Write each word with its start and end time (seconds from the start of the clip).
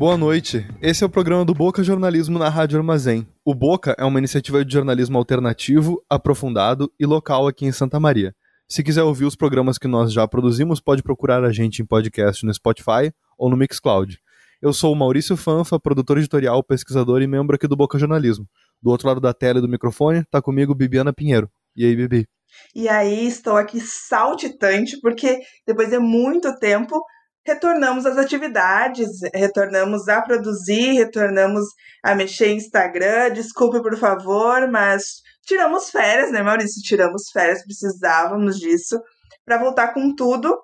Boa 0.00 0.16
noite. 0.16 0.66
Esse 0.80 1.04
é 1.04 1.06
o 1.06 1.10
programa 1.10 1.44
do 1.44 1.52
Boca 1.52 1.82
Jornalismo 1.82 2.38
na 2.38 2.48
Rádio 2.48 2.78
Armazém. 2.78 3.28
O 3.44 3.54
Boca 3.54 3.94
é 3.98 4.04
uma 4.06 4.18
iniciativa 4.18 4.64
de 4.64 4.72
jornalismo 4.72 5.18
alternativo, 5.18 6.02
aprofundado 6.08 6.90
e 6.98 7.04
local 7.04 7.46
aqui 7.46 7.66
em 7.66 7.70
Santa 7.70 8.00
Maria. 8.00 8.34
Se 8.66 8.82
quiser 8.82 9.02
ouvir 9.02 9.26
os 9.26 9.36
programas 9.36 9.76
que 9.76 9.86
nós 9.86 10.10
já 10.10 10.26
produzimos, 10.26 10.80
pode 10.80 11.02
procurar 11.02 11.44
a 11.44 11.52
gente 11.52 11.82
em 11.82 11.84
podcast 11.84 12.46
no 12.46 12.54
Spotify 12.54 13.12
ou 13.36 13.50
no 13.50 13.58
Mixcloud. 13.58 14.18
Eu 14.62 14.72
sou 14.72 14.90
o 14.90 14.96
Maurício 14.96 15.36
Fanfa, 15.36 15.78
produtor 15.78 16.16
editorial, 16.16 16.64
pesquisador 16.64 17.20
e 17.20 17.26
membro 17.26 17.56
aqui 17.56 17.68
do 17.68 17.76
Boca 17.76 17.98
Jornalismo. 17.98 18.48
Do 18.80 18.88
outro 18.88 19.06
lado 19.06 19.20
da 19.20 19.34
tela 19.34 19.58
e 19.58 19.62
do 19.62 19.68
microfone, 19.68 20.20
está 20.20 20.40
comigo 20.40 20.74
Bibiana 20.74 21.12
Pinheiro. 21.12 21.50
E 21.76 21.84
aí, 21.84 21.94
Bibi? 21.94 22.26
E 22.74 22.88
aí, 22.88 23.26
estou 23.26 23.58
aqui 23.58 23.78
saltitante, 23.78 24.98
porque 25.02 25.40
depois 25.66 25.90
de 25.90 25.98
muito 25.98 26.58
tempo 26.58 27.04
retornamos 27.46 28.06
às 28.06 28.18
atividades, 28.18 29.08
retornamos 29.34 30.08
a 30.08 30.22
produzir, 30.22 30.92
retornamos 30.92 31.64
a 32.02 32.14
mexer 32.14 32.48
em 32.48 32.56
Instagram. 32.56 33.32
Desculpe, 33.32 33.82
por 33.82 33.96
favor, 33.96 34.70
mas 34.70 35.22
tiramos 35.44 35.90
férias, 35.90 36.30
né, 36.30 36.42
Maurício? 36.42 36.82
Tiramos 36.82 37.30
férias, 37.32 37.64
precisávamos 37.64 38.58
disso 38.58 39.00
para 39.44 39.58
voltar 39.58 39.92
com 39.92 40.14
tudo. 40.14 40.56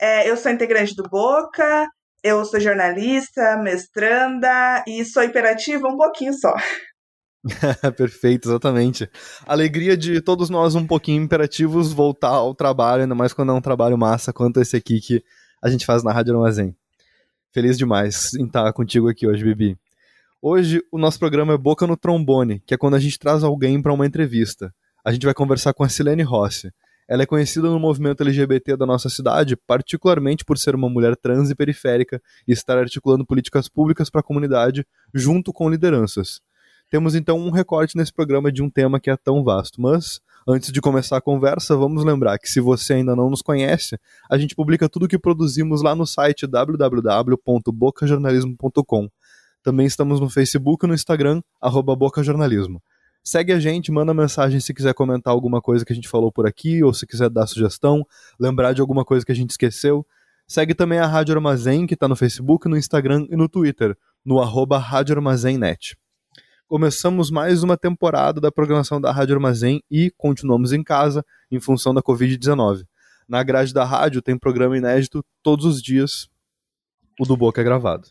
É, 0.00 0.28
eu 0.28 0.36
sou 0.36 0.50
integrante 0.52 0.94
do 0.94 1.02
Boca, 1.02 1.86
eu 2.22 2.44
sou 2.44 2.60
jornalista, 2.60 3.56
mestranda 3.58 4.84
e 4.86 5.04
sou 5.04 5.22
imperativa 5.22 5.88
um 5.88 5.96
pouquinho 5.96 6.32
só. 6.34 6.54
Perfeito, 7.96 8.48
exatamente. 8.48 9.08
Alegria 9.46 9.96
de 9.96 10.20
todos 10.20 10.50
nós 10.50 10.74
um 10.74 10.86
pouquinho 10.86 11.22
imperativos 11.22 11.92
voltar 11.92 12.28
ao 12.28 12.54
trabalho, 12.54 13.02
ainda 13.02 13.14
mais 13.14 13.32
quando 13.32 13.52
é 13.52 13.54
um 13.54 13.60
trabalho 13.60 13.96
massa 13.96 14.32
quanto 14.32 14.60
esse 14.60 14.76
aqui 14.76 15.00
que 15.00 15.24
a 15.62 15.68
gente 15.68 15.84
faz 15.84 16.02
na 16.02 16.12
Rádio 16.12 16.34
Armazém. 16.34 16.74
Feliz 17.52 17.76
demais 17.76 18.32
em 18.34 18.46
estar 18.46 18.72
contigo 18.72 19.08
aqui 19.08 19.26
hoje, 19.26 19.44
Bibi. 19.44 19.76
Hoje 20.40 20.82
o 20.90 20.98
nosso 20.98 21.18
programa 21.18 21.52
é 21.52 21.58
Boca 21.58 21.86
no 21.86 21.96
Trombone, 21.96 22.62
que 22.64 22.72
é 22.72 22.78
quando 22.78 22.94
a 22.94 23.00
gente 23.00 23.18
traz 23.18 23.42
alguém 23.42 23.82
para 23.82 23.92
uma 23.92 24.06
entrevista. 24.06 24.72
A 25.04 25.12
gente 25.12 25.24
vai 25.24 25.34
conversar 25.34 25.74
com 25.74 25.84
a 25.84 25.88
Silene 25.88 26.22
Rossi. 26.22 26.72
Ela 27.06 27.24
é 27.24 27.26
conhecida 27.26 27.68
no 27.68 27.78
movimento 27.78 28.22
LGBT 28.22 28.76
da 28.76 28.86
nossa 28.86 29.10
cidade, 29.10 29.56
particularmente 29.56 30.44
por 30.44 30.56
ser 30.56 30.74
uma 30.76 30.88
mulher 30.88 31.16
trans 31.16 31.50
e 31.50 31.54
periférica 31.54 32.22
e 32.46 32.52
estar 32.52 32.78
articulando 32.78 33.26
políticas 33.26 33.68
públicas 33.68 34.08
para 34.08 34.20
a 34.20 34.24
comunidade 34.24 34.86
junto 35.12 35.52
com 35.52 35.68
lideranças. 35.68 36.40
Temos 36.88 37.14
então 37.14 37.38
um 37.38 37.50
recorte 37.50 37.96
nesse 37.96 38.12
programa 38.12 38.50
de 38.50 38.62
um 38.62 38.70
tema 38.70 39.00
que 39.00 39.10
é 39.10 39.16
tão 39.16 39.42
vasto, 39.42 39.80
mas 39.80 40.20
Antes 40.48 40.72
de 40.72 40.80
começar 40.80 41.18
a 41.18 41.20
conversa, 41.20 41.76
vamos 41.76 42.02
lembrar 42.02 42.38
que 42.38 42.48
se 42.48 42.60
você 42.60 42.94
ainda 42.94 43.14
não 43.14 43.28
nos 43.28 43.42
conhece, 43.42 43.98
a 44.30 44.38
gente 44.38 44.54
publica 44.54 44.88
tudo 44.88 45.04
o 45.04 45.08
que 45.08 45.18
produzimos 45.18 45.82
lá 45.82 45.94
no 45.94 46.06
site 46.06 46.46
www.bocajornalismo.com. 46.46 49.10
Também 49.62 49.86
estamos 49.86 50.18
no 50.18 50.30
Facebook 50.30 50.86
e 50.86 50.88
no 50.88 50.94
Instagram, 50.94 51.42
arroba 51.60 51.94
Bocajornalismo. 51.94 52.82
Segue 53.22 53.52
a 53.52 53.60
gente, 53.60 53.92
manda 53.92 54.14
mensagem 54.14 54.58
se 54.60 54.72
quiser 54.72 54.94
comentar 54.94 55.30
alguma 55.30 55.60
coisa 55.60 55.84
que 55.84 55.92
a 55.92 55.96
gente 55.96 56.08
falou 56.08 56.32
por 56.32 56.46
aqui, 56.46 56.82
ou 56.82 56.94
se 56.94 57.06
quiser 57.06 57.28
dar 57.28 57.46
sugestão, 57.46 58.02
lembrar 58.38 58.72
de 58.72 58.80
alguma 58.80 59.04
coisa 59.04 59.26
que 59.26 59.32
a 59.32 59.34
gente 59.34 59.50
esqueceu. 59.50 60.06
Segue 60.48 60.74
também 60.74 60.98
a 60.98 61.06
Rádio 61.06 61.34
Armazém, 61.34 61.86
que 61.86 61.92
está 61.92 62.08
no 62.08 62.16
Facebook, 62.16 62.66
no 62.66 62.78
Instagram 62.78 63.26
e 63.28 63.36
no 63.36 63.46
Twitter, 63.46 63.94
no 64.24 64.40
arroba 64.40 64.78
Rádio 64.78 65.16
Armazém 65.16 65.58
Net 65.58 65.98
começamos 66.70 67.32
mais 67.32 67.64
uma 67.64 67.76
temporada 67.76 68.40
da 68.40 68.52
programação 68.52 69.00
da 69.00 69.10
Rádio 69.10 69.34
Armazém 69.34 69.82
e 69.90 70.08
continuamos 70.16 70.72
em 70.72 70.84
casa 70.84 71.24
em 71.50 71.58
função 71.58 71.92
da 71.92 72.00
Covid-19. 72.00 72.84
Na 73.28 73.42
grade 73.42 73.74
da 73.74 73.84
rádio 73.84 74.22
tem 74.22 74.38
programa 74.38 74.78
inédito 74.78 75.20
todos 75.42 75.66
os 75.66 75.82
dias, 75.82 76.28
o 77.18 77.24
do 77.24 77.36
Boca 77.36 77.60
é 77.60 77.64
gravado. 77.64 78.06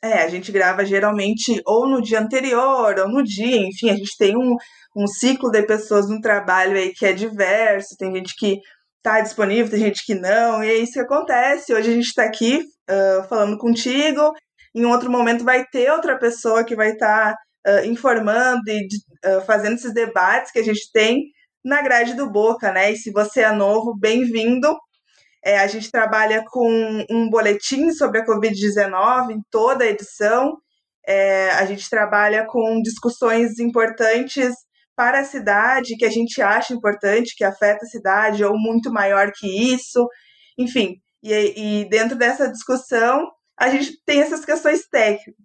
É, 0.00 0.22
a 0.22 0.28
gente 0.28 0.52
grava 0.52 0.84
geralmente 0.84 1.60
ou 1.66 1.88
no 1.88 2.00
dia 2.00 2.20
anterior 2.20 2.96
ou 2.96 3.08
no 3.08 3.24
dia, 3.24 3.66
enfim, 3.66 3.90
a 3.90 3.96
gente 3.96 4.16
tem 4.16 4.36
um, 4.36 4.54
um 4.96 5.08
ciclo 5.08 5.50
de 5.50 5.64
pessoas 5.64 6.08
no 6.08 6.20
trabalho 6.20 6.76
aí 6.76 6.92
que 6.94 7.04
é 7.04 7.12
diverso, 7.12 7.96
tem 7.98 8.14
gente 8.14 8.36
que 8.38 8.60
tá 9.02 9.20
disponível, 9.20 9.68
tem 9.68 9.80
gente 9.80 10.06
que 10.06 10.14
não, 10.14 10.62
e 10.62 10.68
é 10.68 10.74
isso 10.76 10.92
que 10.92 11.00
acontece. 11.00 11.74
Hoje 11.74 11.90
a 11.90 11.94
gente 11.94 12.06
está 12.06 12.22
aqui 12.22 12.60
uh, 12.88 13.28
falando 13.28 13.58
contigo, 13.58 14.32
em 14.72 14.84
outro 14.84 15.10
momento 15.10 15.42
vai 15.42 15.64
ter 15.64 15.90
outra 15.90 16.16
pessoa 16.16 16.62
que 16.62 16.76
vai 16.76 16.92
estar 16.92 17.32
tá 17.32 17.36
uh, 17.66 17.84
informando 17.84 18.62
e 18.68 18.86
uh, 19.26 19.40
fazendo 19.42 19.74
esses 19.74 19.92
debates 19.92 20.52
que 20.52 20.58
a 20.58 20.64
gente 20.64 20.90
tem 20.92 21.24
na 21.64 21.82
grade 21.82 22.14
do 22.14 22.30
Boca, 22.30 22.70
né? 22.70 22.92
E 22.92 22.96
se 22.96 23.10
você 23.10 23.40
é 23.40 23.52
novo, 23.52 23.98
bem-vindo. 23.98 24.76
É, 25.44 25.58
a 25.58 25.66
gente 25.66 25.90
trabalha 25.90 26.44
com 26.48 27.04
um 27.10 27.28
boletim 27.28 27.92
sobre 27.92 28.20
a 28.20 28.26
Covid-19 28.26 29.30
em 29.30 29.40
toda 29.50 29.84
a 29.84 29.88
edição. 29.88 30.56
É, 31.06 31.50
a 31.50 31.64
gente 31.66 31.88
trabalha 31.90 32.46
com 32.46 32.80
discussões 32.82 33.58
importantes 33.58 34.54
para 34.96 35.20
a 35.20 35.24
cidade, 35.24 35.96
que 35.96 36.04
a 36.04 36.10
gente 36.10 36.40
acha 36.40 36.72
importante, 36.72 37.34
que 37.36 37.44
afeta 37.44 37.84
a 37.84 37.88
cidade, 37.88 38.44
ou 38.44 38.58
muito 38.58 38.92
maior 38.92 39.30
que 39.32 39.72
isso. 39.72 40.08
Enfim, 40.58 40.96
e, 41.22 41.82
e 41.82 41.88
dentro 41.88 42.16
dessa 42.16 42.50
discussão, 42.50 43.28
a 43.58 43.68
gente 43.68 44.00
tem 44.04 44.20
essas 44.20 44.44
questões 44.44 44.82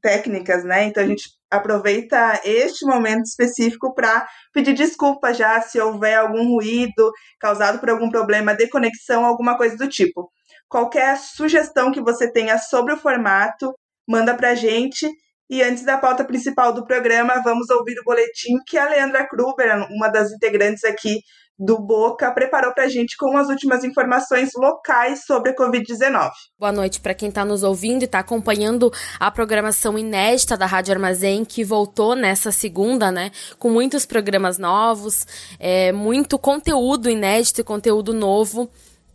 técnicas, 0.02 0.64
né? 0.64 0.86
Então 0.86 1.04
a 1.04 1.08
gente 1.08 1.30
aproveita 1.52 2.40
este 2.46 2.86
momento 2.86 3.24
específico 3.26 3.94
para 3.94 4.26
pedir 4.54 4.74
desculpa 4.74 5.34
já 5.34 5.62
se 5.62 5.80
houver 5.80 6.18
algum 6.18 6.48
ruído 6.48 7.12
causado 7.40 7.80
por 7.80 7.90
algum 7.90 8.10
problema 8.10 8.56
de 8.56 8.70
conexão, 8.70 9.26
alguma 9.26 9.58
coisa 9.58 9.76
do 9.76 9.90
tipo. 9.90 10.32
Qualquer 10.70 11.18
sugestão 11.18 11.92
que 11.92 12.02
você 12.02 12.32
tenha 12.32 12.58
sobre 12.58 12.94
o 12.94 12.98
formato, 12.98 13.74
manda 14.08 14.34
para 14.34 14.52
a 14.52 14.56
gente. 14.56 15.10
E 15.52 15.62
antes 15.62 15.84
da 15.84 15.98
pauta 15.98 16.24
principal 16.24 16.72
do 16.72 16.86
programa, 16.86 17.42
vamos 17.44 17.70
ouvir 17.70 18.00
o 18.00 18.06
boletim 18.06 18.54
que 18.66 18.78
a 18.78 18.88
Leandra 18.88 19.28
Kruber, 19.28 19.86
uma 19.92 20.08
das 20.08 20.32
integrantes 20.32 20.86
aqui 20.86 21.20
do 21.60 21.78
Boca 21.78 22.32
preparou 22.32 22.74
para 22.74 22.86
a 22.86 22.88
gente 22.88 23.18
com 23.18 23.38
as 23.38 23.50
últimas 23.50 23.84
informações 23.84 24.52
locais 24.56 25.26
sobre 25.26 25.52
a 25.52 25.56
Covid-19. 25.56 26.32
Boa 26.58 26.72
noite 26.72 27.02
para 27.02 27.14
quem 27.14 27.28
está 27.28 27.44
nos 27.44 27.64
ouvindo 27.64 28.04
e 28.04 28.06
está 28.06 28.20
acompanhando 28.20 28.90
a 29.20 29.30
programação 29.30 30.00
inédita 30.00 30.56
da 30.56 30.66
Rádio 30.66 30.94
Armazém, 30.94 31.44
que 31.44 31.66
voltou 31.66 32.16
nessa 32.16 32.50
segunda, 32.50 33.12
né? 33.12 33.30
Com 33.60 33.70
muitos 33.70 34.06
programas 34.06 34.58
novos, 34.58 35.28
é, 35.60 35.92
muito 35.92 36.40
conteúdo 36.40 37.10
inédito 37.10 37.60
e 37.60 37.64
conteúdo 37.66 38.14
novo 38.14 38.72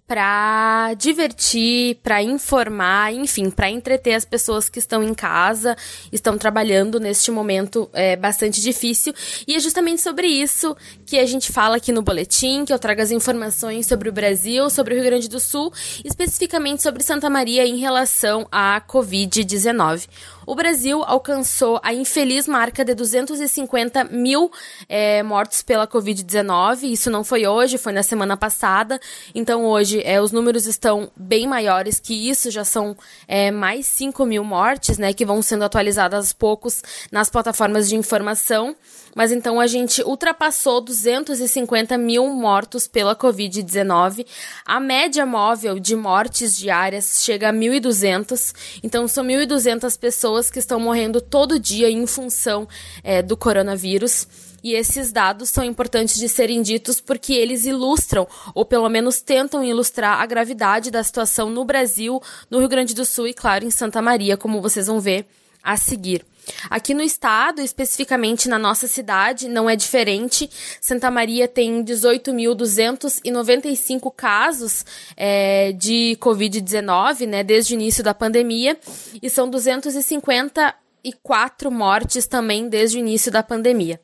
para 0.07 0.95
divertir, 0.95 1.97
para 1.97 2.23
informar, 2.23 3.13
enfim, 3.13 3.51
para 3.51 3.69
entreter 3.69 4.15
as 4.15 4.25
pessoas 4.25 4.69
que 4.69 4.79
estão 4.79 5.03
em 5.03 5.13
casa, 5.13 5.77
estão 6.13 6.39
trabalhando 6.39 7.01
neste 7.01 7.31
momento 7.31 7.91
é, 7.93 8.15
bastante 8.15 8.61
difícil. 8.61 9.13
E 9.47 9.55
é 9.55 9.61
justamente 9.61 10.01
sobre 10.01 10.29
isso 10.29 10.77
que 11.05 11.19
a 11.19 11.27
gente 11.27 11.51
fala 11.51 11.77
aqui 11.77 11.91
no 11.91 12.03
boletim, 12.03 12.65
que 12.65 12.73
eu 12.73 12.79
trago 12.79 13.03
as 13.03 13.11
informações 13.11 13.87
sobre 13.87 14.09
o 14.09 14.13
Brasil, 14.13 14.71
sobre 14.71 14.95
o 14.95 14.97
Rio 14.97 15.07
Grande 15.07 15.29
do 15.29 15.41
Sul, 15.41 15.73
especificamente 16.05 16.83
sobre 16.83 17.03
Santa 17.03 17.29
Maria 17.29 17.67
em 17.67 17.77
relação 17.77 18.47
à 18.51 18.81
Covid-19 18.81 20.07
o 20.47 20.55
Brasil 20.55 21.03
alcançou 21.03 21.81
a 21.83 21.93
infeliz 21.93 22.47
marca 22.47 22.85
de 22.85 22.95
250 22.95 24.05
mil 24.05 24.51
é, 24.89 25.23
mortos 25.23 25.61
pela 25.61 25.87
Covid-19. 25.87 26.85
Isso 26.85 27.11
não 27.11 27.25
foi 27.25 27.47
hoje, 27.47 27.77
foi 27.77 27.93
na 27.93 28.03
semana 28.03 28.37
passada. 28.37 29.01
Então, 29.35 29.65
hoje, 29.65 30.01
é, 30.05 30.23
os 30.23 30.31
números 30.31 30.67
estão 30.67 31.11
bem 31.17 31.49
maiores 31.49 31.99
que 31.99 32.31
isso, 32.31 32.51
já 32.51 32.65
são 32.65 32.97
é, 33.27 33.51
mais 33.51 33.87
5 33.87 34.25
mil 34.25 34.45
mortes, 34.45 34.99
né, 34.99 35.13
que 35.13 35.27
vão 35.27 35.43
sendo 35.43 35.65
atualizadas 35.65 36.19
aos 36.19 36.33
poucos 36.33 36.83
nas 37.11 37.29
plataformas 37.29 37.89
de 37.89 37.97
informação. 37.97 38.77
Mas 39.17 39.33
então 39.33 39.59
a 39.59 39.67
gente 39.67 40.03
ultrapassou 40.03 40.79
250 40.83 41.97
mil 41.97 42.29
mortos 42.29 42.87
pela 42.87 43.17
Covid-19. 43.17 44.27
A 44.63 44.79
média 44.79 45.25
móvel 45.25 45.81
de 45.81 45.97
mortes 45.97 46.55
diárias 46.55 47.23
chega 47.25 47.49
a 47.49 47.53
1.200. 47.53 48.55
Então 48.85 49.09
são 49.09 49.25
1.200 49.25 49.99
pessoas 49.99 50.36
que 50.51 50.59
estão 50.59 50.79
morrendo 50.79 51.21
todo 51.21 51.59
dia 51.59 51.91
em 51.91 52.07
função 52.07 52.69
é, 53.03 53.23
do 53.23 53.37
coronavírus. 53.37 54.29
E 54.63 54.75
esses 54.75 55.13
dados 55.13 55.49
são 55.49 55.63
importantes 55.63 56.19
de 56.19 56.29
serem 56.29 56.61
ditos 56.61 57.01
porque 57.01 57.33
eles 57.33 57.65
ilustram, 57.65 58.27
ou 58.55 58.65
pelo 58.65 58.89
menos 58.89 59.21
tentam 59.21 59.63
ilustrar, 59.63 60.21
a 60.21 60.27
gravidade 60.27 60.91
da 60.91 61.03
situação 61.03 61.49
no 61.49 61.65
Brasil, 61.65 62.21
no 62.51 62.59
Rio 62.59 62.69
Grande 62.69 62.95
do 62.95 63.05
Sul 63.05 63.29
e, 63.29 63.35
claro, 63.35 63.65
em 63.65 63.71
Santa 63.71 64.03
Maria, 64.03 64.37
como 64.37 64.61
vocês 64.61 64.87
vão 64.87 65.01
ver 65.01 65.27
a 65.63 65.77
seguir. 65.77 66.25
Aqui 66.71 66.95
no 66.95 67.03
estado, 67.03 67.61
especificamente 67.61 68.49
na 68.49 68.59
nossa 68.59 68.87
cidade, 68.87 69.47
não 69.49 69.69
é 69.69 69.77
diferente. 69.77 70.49
Santa 70.81 71.11
Maria 71.11 71.47
tem 71.49 71.85
18.295 71.85 74.15
casos 74.15 74.87
é, 75.17 75.73
de 75.73 76.17
Covid-19, 76.21 77.27
né, 77.27 77.43
desde 77.43 77.75
o 77.75 77.77
início 77.77 78.05
da 78.05 78.15
pandemia, 78.15 78.79
e 79.21 79.29
são 79.29 79.51
254 79.51 81.71
mortes 81.71 82.27
também 82.27 82.69
desde 82.69 82.99
o 82.99 83.01
início 83.01 83.33
da 83.33 83.43
pandemia. 83.43 84.01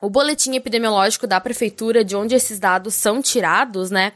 O 0.00 0.08
boletim 0.10 0.54
epidemiológico 0.54 1.26
da 1.26 1.40
prefeitura, 1.40 2.04
de 2.04 2.14
onde 2.14 2.34
esses 2.34 2.58
dados 2.58 2.92
são 2.94 3.22
tirados, 3.22 3.90
né, 3.90 4.12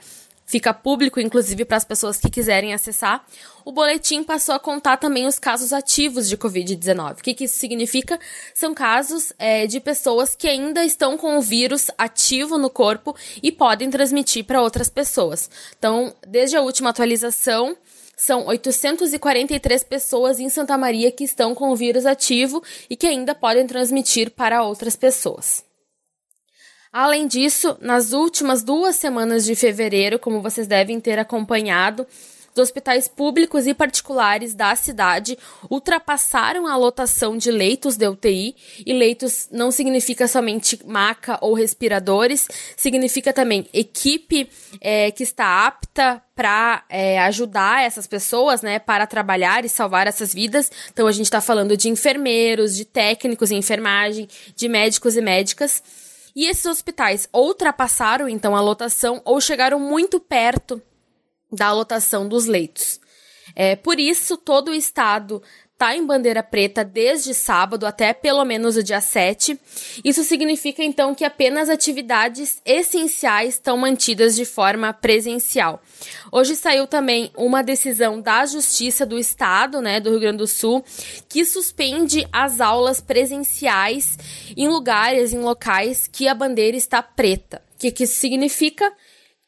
fica 0.51 0.75
público, 0.75 1.21
inclusive, 1.21 1.65
para 1.65 1.77
as 1.77 1.85
pessoas 1.85 2.19
que 2.19 2.29
quiserem 2.29 2.75
acessar. 2.75 3.25
O 3.65 3.71
boletim 3.71 4.25
passou 4.25 4.53
a 4.53 4.59
contar 4.59 4.97
também 4.97 5.27
os 5.27 5.39
casos 5.39 5.73
ativos 5.73 6.29
de 6.29 6.37
Covid-19. 6.37 7.13
O 7.13 7.23
que, 7.23 7.35
que, 7.35 7.45
isso 7.45 7.57
significa? 7.57 8.19
São 8.53 8.75
casos 8.75 9.33
é, 9.39 9.69
de 9.69 9.79
pessoas 9.79 10.35
que 10.35 10.49
ainda 10.49 10.85
estão 10.85 11.17
com 11.17 11.39
o 11.39 11.41
vírus 11.41 11.89
ativo 11.97 12.59
no 12.59 12.69
corpo 12.69 13.15
e 13.41 13.53
podem 13.53 13.89
transmitir 13.91 14.45
para 14.45 14.61
outras 14.61 14.89
pessoas. 14.89 15.49
Então, 15.79 16.13
desde 16.27 16.57
a 16.57 16.63
última 16.63 16.91
atualização, 16.91 17.77
são 18.17 18.47
843 18.47 19.85
pessoas 19.85 20.41
em 20.41 20.49
Santa 20.49 20.77
Maria 20.77 21.13
que 21.13 21.23
estão 21.23 21.55
com 21.55 21.71
o 21.71 21.77
vírus 21.77 22.05
ativo 22.05 22.61
e 22.91 22.97
que 22.97 23.07
ainda 23.07 23.37
podem 23.37 23.67
transmitir 23.67 24.33
para 24.33 24.65
outras 24.65 24.97
pessoas. 24.97 25.70
Além 26.93 27.29
disso, 27.29 27.77
nas 27.81 28.13
últimas 28.13 28.65
duas 28.65 28.97
semanas 28.97 29.45
de 29.45 29.55
fevereiro, 29.55 30.19
como 30.19 30.43
vocês 30.43 30.67
devem 30.67 30.99
ter 30.99 31.21
acompanhado, 31.21 32.05
os 32.53 32.61
hospitais 32.61 33.07
públicos 33.07 33.69
e 33.69 33.73
particulares 33.73 34.57
da 34.57 34.75
cidade 34.75 35.39
ultrapassaram 35.71 36.67
a 36.67 36.77
lotação 36.77 37.37
de 37.37 37.49
leitos 37.49 37.97
de 37.97 38.09
UTI, 38.09 38.57
e 38.85 38.93
leitos 38.93 39.47
não 39.53 39.71
significa 39.71 40.27
somente 40.27 40.81
maca 40.85 41.39
ou 41.41 41.55
respiradores, 41.55 42.49
significa 42.77 43.33
também 43.33 43.69
equipe 43.73 44.51
é, 44.81 45.13
que 45.13 45.23
está 45.23 45.65
apta 45.65 46.21
para 46.35 46.83
é, 46.89 47.21
ajudar 47.21 47.85
essas 47.85 48.09
pessoas, 48.09 48.63
né, 48.63 48.81
para 48.81 49.07
trabalhar 49.07 49.65
e 49.65 49.69
salvar 49.69 50.09
essas 50.09 50.35
vidas. 50.35 50.73
Então 50.93 51.07
a 51.07 51.13
gente 51.13 51.27
está 51.27 51.41
falando 51.41 51.77
de 51.77 51.89
enfermeiros, 51.89 52.75
de 52.75 52.85
técnicos 52.85 53.53
em 53.53 53.59
enfermagem, 53.59 54.27
de 54.57 54.69
médicos 54.69 55.17
e 55.17 55.21
médicas. 55.21 56.10
E 56.41 56.47
esses 56.47 56.65
hospitais 56.65 57.29
ultrapassaram 57.35 58.27
então 58.27 58.57
a 58.57 58.63
lotação 58.63 59.21
ou 59.27 59.39
chegaram 59.43 59.79
muito 59.79 60.19
perto 60.19 60.81
da 61.53 61.71
lotação 61.71 62.27
dos 62.27 62.47
leitos. 62.47 62.99
É, 63.55 63.77
por 63.77 64.01
isso, 64.01 64.39
todo 64.39 64.71
o 64.71 64.75
estado 64.75 65.43
está 65.81 65.97
em 65.97 66.05
bandeira 66.05 66.43
preta 66.43 66.85
desde 66.85 67.33
sábado 67.33 67.87
até 67.87 68.13
pelo 68.13 68.45
menos 68.45 68.77
o 68.77 68.83
dia 68.83 69.01
7. 69.01 69.59
Isso 70.05 70.23
significa 70.23 70.85
então 70.85 71.15
que 71.15 71.25
apenas 71.25 71.71
atividades 71.71 72.61
essenciais 72.67 73.55
estão 73.55 73.79
mantidas 73.79 74.37
de 74.37 74.45
forma 74.45 74.93
presencial. 74.93 75.83
Hoje 76.31 76.55
saiu 76.55 76.87
também 76.87 77.31
uma 77.35 77.63
decisão 77.63 78.21
da 78.21 78.45
Justiça 78.45 79.07
do 79.07 79.19
Estado, 79.19 79.81
né, 79.81 79.99
do 80.01 80.11
Rio 80.11 80.21
Grande 80.21 80.37
do 80.37 80.47
Sul, 80.47 80.85
que 81.31 81.47
suspende 81.47 82.29
as 82.31 82.61
aulas 82.61 83.01
presenciais 83.01 84.19
em 84.55 84.69
lugares, 84.69 85.33
em 85.33 85.39
locais 85.39 86.07
que 86.07 86.29
a 86.29 86.35
bandeira 86.35 86.77
está 86.77 87.03
preta. 87.03 87.63
O 87.75 87.79
que, 87.79 87.91
que 87.91 88.05
isso 88.05 88.21
significa? 88.21 88.93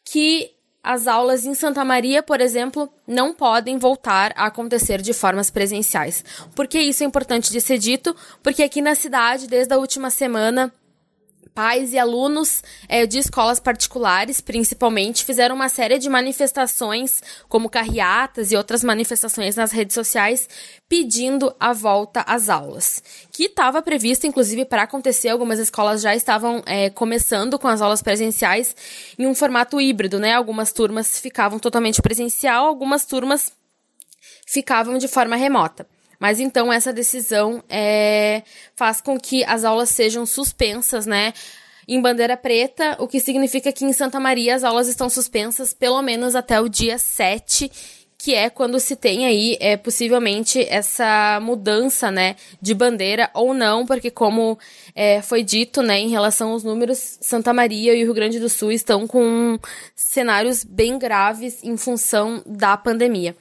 Que 0.02 0.51
as 0.82 1.06
aulas 1.06 1.46
em 1.46 1.55
Santa 1.55 1.84
Maria, 1.84 2.23
por 2.23 2.40
exemplo, 2.40 2.93
não 3.06 3.32
podem 3.32 3.79
voltar 3.79 4.32
a 4.34 4.46
acontecer 4.46 5.00
de 5.00 5.12
formas 5.12 5.49
presenciais. 5.49 6.25
Por 6.55 6.67
que 6.67 6.81
isso 6.81 7.05
é 7.05 7.06
importante 7.06 7.52
de 7.52 7.61
ser 7.61 7.79
dito? 7.79 8.14
Porque 8.43 8.62
aqui 8.62 8.82
na 8.82 8.94
cidade, 8.94 9.46
desde 9.46 9.73
a 9.73 9.79
última 9.79 10.11
semana, 10.11 10.73
pais 11.55 11.93
e 11.93 11.99
alunos 11.99 12.62
é, 12.89 13.06
de 13.06 13.19
escolas 13.19 13.61
particulares, 13.61 14.41
principalmente, 14.41 15.25
fizeram 15.25 15.55
uma 15.55 15.69
série 15.69 15.99
de 15.99 16.09
manifestações, 16.09 17.23
como 17.49 17.69
carreatas 17.69 18.53
e 18.53 18.56
outras 18.56 18.83
manifestações 18.83 19.56
nas 19.56 19.73
redes 19.73 19.94
sociais, 19.94 20.49
pedindo 20.89 21.55
a 21.59 21.73
volta 21.73 22.23
às 22.27 22.49
aulas. 22.49 23.03
Que 23.31 23.44
estava 23.44 23.83
previsto, 23.83 24.27
inclusive, 24.27 24.65
para 24.65 24.83
acontecer, 24.83 25.29
algumas 25.29 25.59
escolas 25.59 26.00
já 26.00 26.15
estavam 26.15 26.62
é, 26.67 26.91
começando 26.91 27.59
com 27.59 27.69
as 27.69 27.81
aulas 27.81 28.03
presenciais 28.03 28.75
em 29.19 29.27
um 29.27 29.35
formato 29.35 29.81
híbrido, 29.81 30.19
né? 30.19 30.35
Algumas 30.35 30.73
turmas 30.73 31.19
ficavam 31.19 31.59
totalmente 31.59 32.00
presencial, 32.00 32.67
algumas 32.67 33.05
turmas 33.05 33.53
ficavam 34.47 34.99
de 34.99 35.09
forma 35.09 35.37
remota. 35.37 35.87
Mas 36.22 36.38
então 36.38 36.72
essa 36.72 36.92
decisão 36.92 37.64
é, 37.69 38.44
faz 38.76 39.00
com 39.00 39.19
que 39.19 39.42
as 39.42 39.64
aulas 39.64 39.88
sejam 39.88 40.24
suspensas, 40.24 41.04
né? 41.04 41.34
Em 41.88 42.00
bandeira 42.00 42.36
preta, 42.36 42.94
o 43.00 43.08
que 43.08 43.19
significa 43.19 43.72
que 43.72 43.84
em 43.84 43.92
Santa 43.92 44.20
Maria 44.20 44.54
as 44.54 44.62
aulas 44.62 44.86
estão 44.86 45.10
suspensas 45.10 45.74
pelo 45.74 46.00
menos 46.00 46.36
até 46.36 46.60
o 46.60 46.69
dia 46.69 46.96
7 46.96 47.69
que 48.16 48.36
é 48.36 48.48
quando 48.48 48.78
se 48.78 48.94
tem 48.94 49.26
aí 49.26 49.56
é, 49.58 49.76
possivelmente 49.76 50.64
essa 50.70 51.40
mudança, 51.42 52.08
né, 52.08 52.36
de 52.60 52.72
bandeira 52.72 53.28
ou 53.34 53.52
não, 53.52 53.84
porque 53.84 54.12
como 54.12 54.56
é, 54.94 55.20
foi 55.20 55.42
dito, 55.42 55.82
né, 55.82 55.98
em 55.98 56.08
relação 56.08 56.50
aos 56.52 56.62
números, 56.62 57.19
Santa 57.20 57.52
Maria 57.52 57.96
e 57.96 58.00
o 58.00 58.04
Rio 58.04 58.14
Grande 58.14 58.38
do 58.38 58.48
Sul 58.48 58.70
estão 58.70 59.08
com 59.08 59.58
cenários 59.96 60.62
bem 60.62 61.00
graves 61.00 61.64
em 61.64 61.76
função 61.76 62.40
da 62.46 62.76
pandemia. 62.76 63.34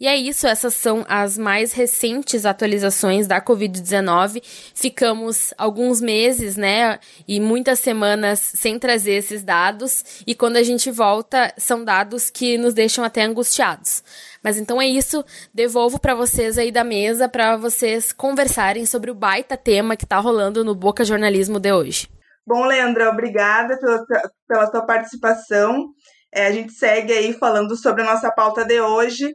E 0.00 0.08
é 0.08 0.16
isso, 0.16 0.46
essas 0.46 0.72
são 0.72 1.04
as 1.06 1.36
mais 1.36 1.74
recentes 1.74 2.46
atualizações 2.46 3.26
da 3.26 3.38
Covid-19. 3.38 4.42
Ficamos 4.74 5.52
alguns 5.58 6.00
meses, 6.00 6.56
né, 6.56 6.98
e 7.28 7.38
muitas 7.38 7.80
semanas 7.80 8.40
sem 8.40 8.78
trazer 8.78 9.12
esses 9.12 9.42
dados, 9.42 10.22
e 10.26 10.34
quando 10.34 10.56
a 10.56 10.62
gente 10.62 10.90
volta, 10.90 11.52
são 11.58 11.84
dados 11.84 12.30
que 12.30 12.56
nos 12.56 12.72
deixam 12.72 13.04
até 13.04 13.22
angustiados. 13.24 14.02
Mas 14.42 14.56
então 14.56 14.80
é 14.80 14.86
isso, 14.86 15.22
devolvo 15.52 16.00
para 16.00 16.14
vocês 16.14 16.56
aí 16.56 16.72
da 16.72 16.82
mesa 16.82 17.28
para 17.28 17.58
vocês 17.58 18.10
conversarem 18.10 18.86
sobre 18.86 19.10
o 19.10 19.14
baita 19.14 19.54
tema 19.54 19.98
que 19.98 20.04
está 20.04 20.18
rolando 20.18 20.64
no 20.64 20.74
Boca 20.74 21.04
Jornalismo 21.04 21.60
de 21.60 21.74
hoje. 21.74 22.08
Bom, 22.46 22.64
Leandra, 22.64 23.10
obrigada 23.10 23.78
pela, 23.78 24.06
pela 24.48 24.70
tua 24.70 24.86
participação. 24.86 25.90
É, 26.32 26.46
a 26.46 26.52
gente 26.52 26.72
segue 26.72 27.12
aí 27.12 27.34
falando 27.34 27.76
sobre 27.76 28.02
a 28.02 28.06
nossa 28.06 28.30
pauta 28.30 28.64
de 28.64 28.80
hoje, 28.80 29.34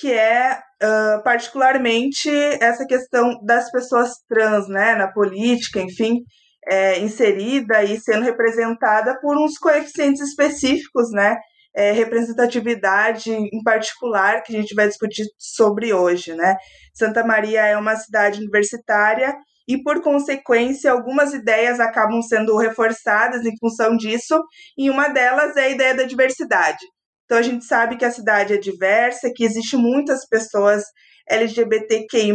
que 0.00 0.12
é 0.12 0.58
uh, 0.82 1.22
particularmente 1.22 2.28
essa 2.60 2.86
questão 2.86 3.38
das 3.44 3.70
pessoas 3.70 4.12
trans, 4.28 4.68
né, 4.68 4.94
na 4.94 5.08
política, 5.08 5.80
enfim, 5.80 6.20
é, 6.66 6.98
inserida 6.98 7.82
e 7.84 8.00
sendo 8.00 8.24
representada 8.24 9.18
por 9.20 9.36
uns 9.36 9.58
coeficientes 9.58 10.20
específicos, 10.20 11.10
né, 11.12 11.36
é, 11.76 11.92
representatividade 11.92 13.30
em 13.32 13.62
particular 13.62 14.42
que 14.42 14.56
a 14.56 14.60
gente 14.60 14.74
vai 14.74 14.88
discutir 14.88 15.26
sobre 15.38 15.92
hoje, 15.92 16.34
né. 16.34 16.56
Santa 16.94 17.24
Maria 17.24 17.66
é 17.66 17.76
uma 17.76 17.96
cidade 17.96 18.40
universitária 18.40 19.34
e, 19.66 19.82
por 19.82 20.02
consequência, 20.02 20.92
algumas 20.92 21.32
ideias 21.32 21.80
acabam 21.80 22.20
sendo 22.22 22.56
reforçadas 22.56 23.44
em 23.46 23.56
função 23.58 23.96
disso, 23.96 24.38
e 24.76 24.90
uma 24.90 25.08
delas 25.08 25.56
é 25.56 25.64
a 25.64 25.68
ideia 25.70 25.94
da 25.94 26.04
diversidade. 26.04 26.84
Então 27.24 27.38
a 27.38 27.42
gente 27.42 27.64
sabe 27.64 27.96
que 27.96 28.04
a 28.04 28.10
cidade 28.10 28.52
é 28.52 28.58
diversa, 28.58 29.32
que 29.34 29.44
existe 29.44 29.76
muitas 29.76 30.26
pessoas 30.28 30.84
LGBTQI+, 31.28 32.32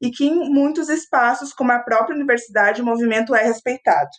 e 0.00 0.10
que 0.10 0.26
em 0.26 0.50
muitos 0.50 0.88
espaços, 0.88 1.52
como 1.52 1.72
a 1.72 1.78
própria 1.78 2.14
universidade, 2.14 2.82
o 2.82 2.84
movimento 2.84 3.34
é 3.34 3.42
respeitado. 3.42 4.10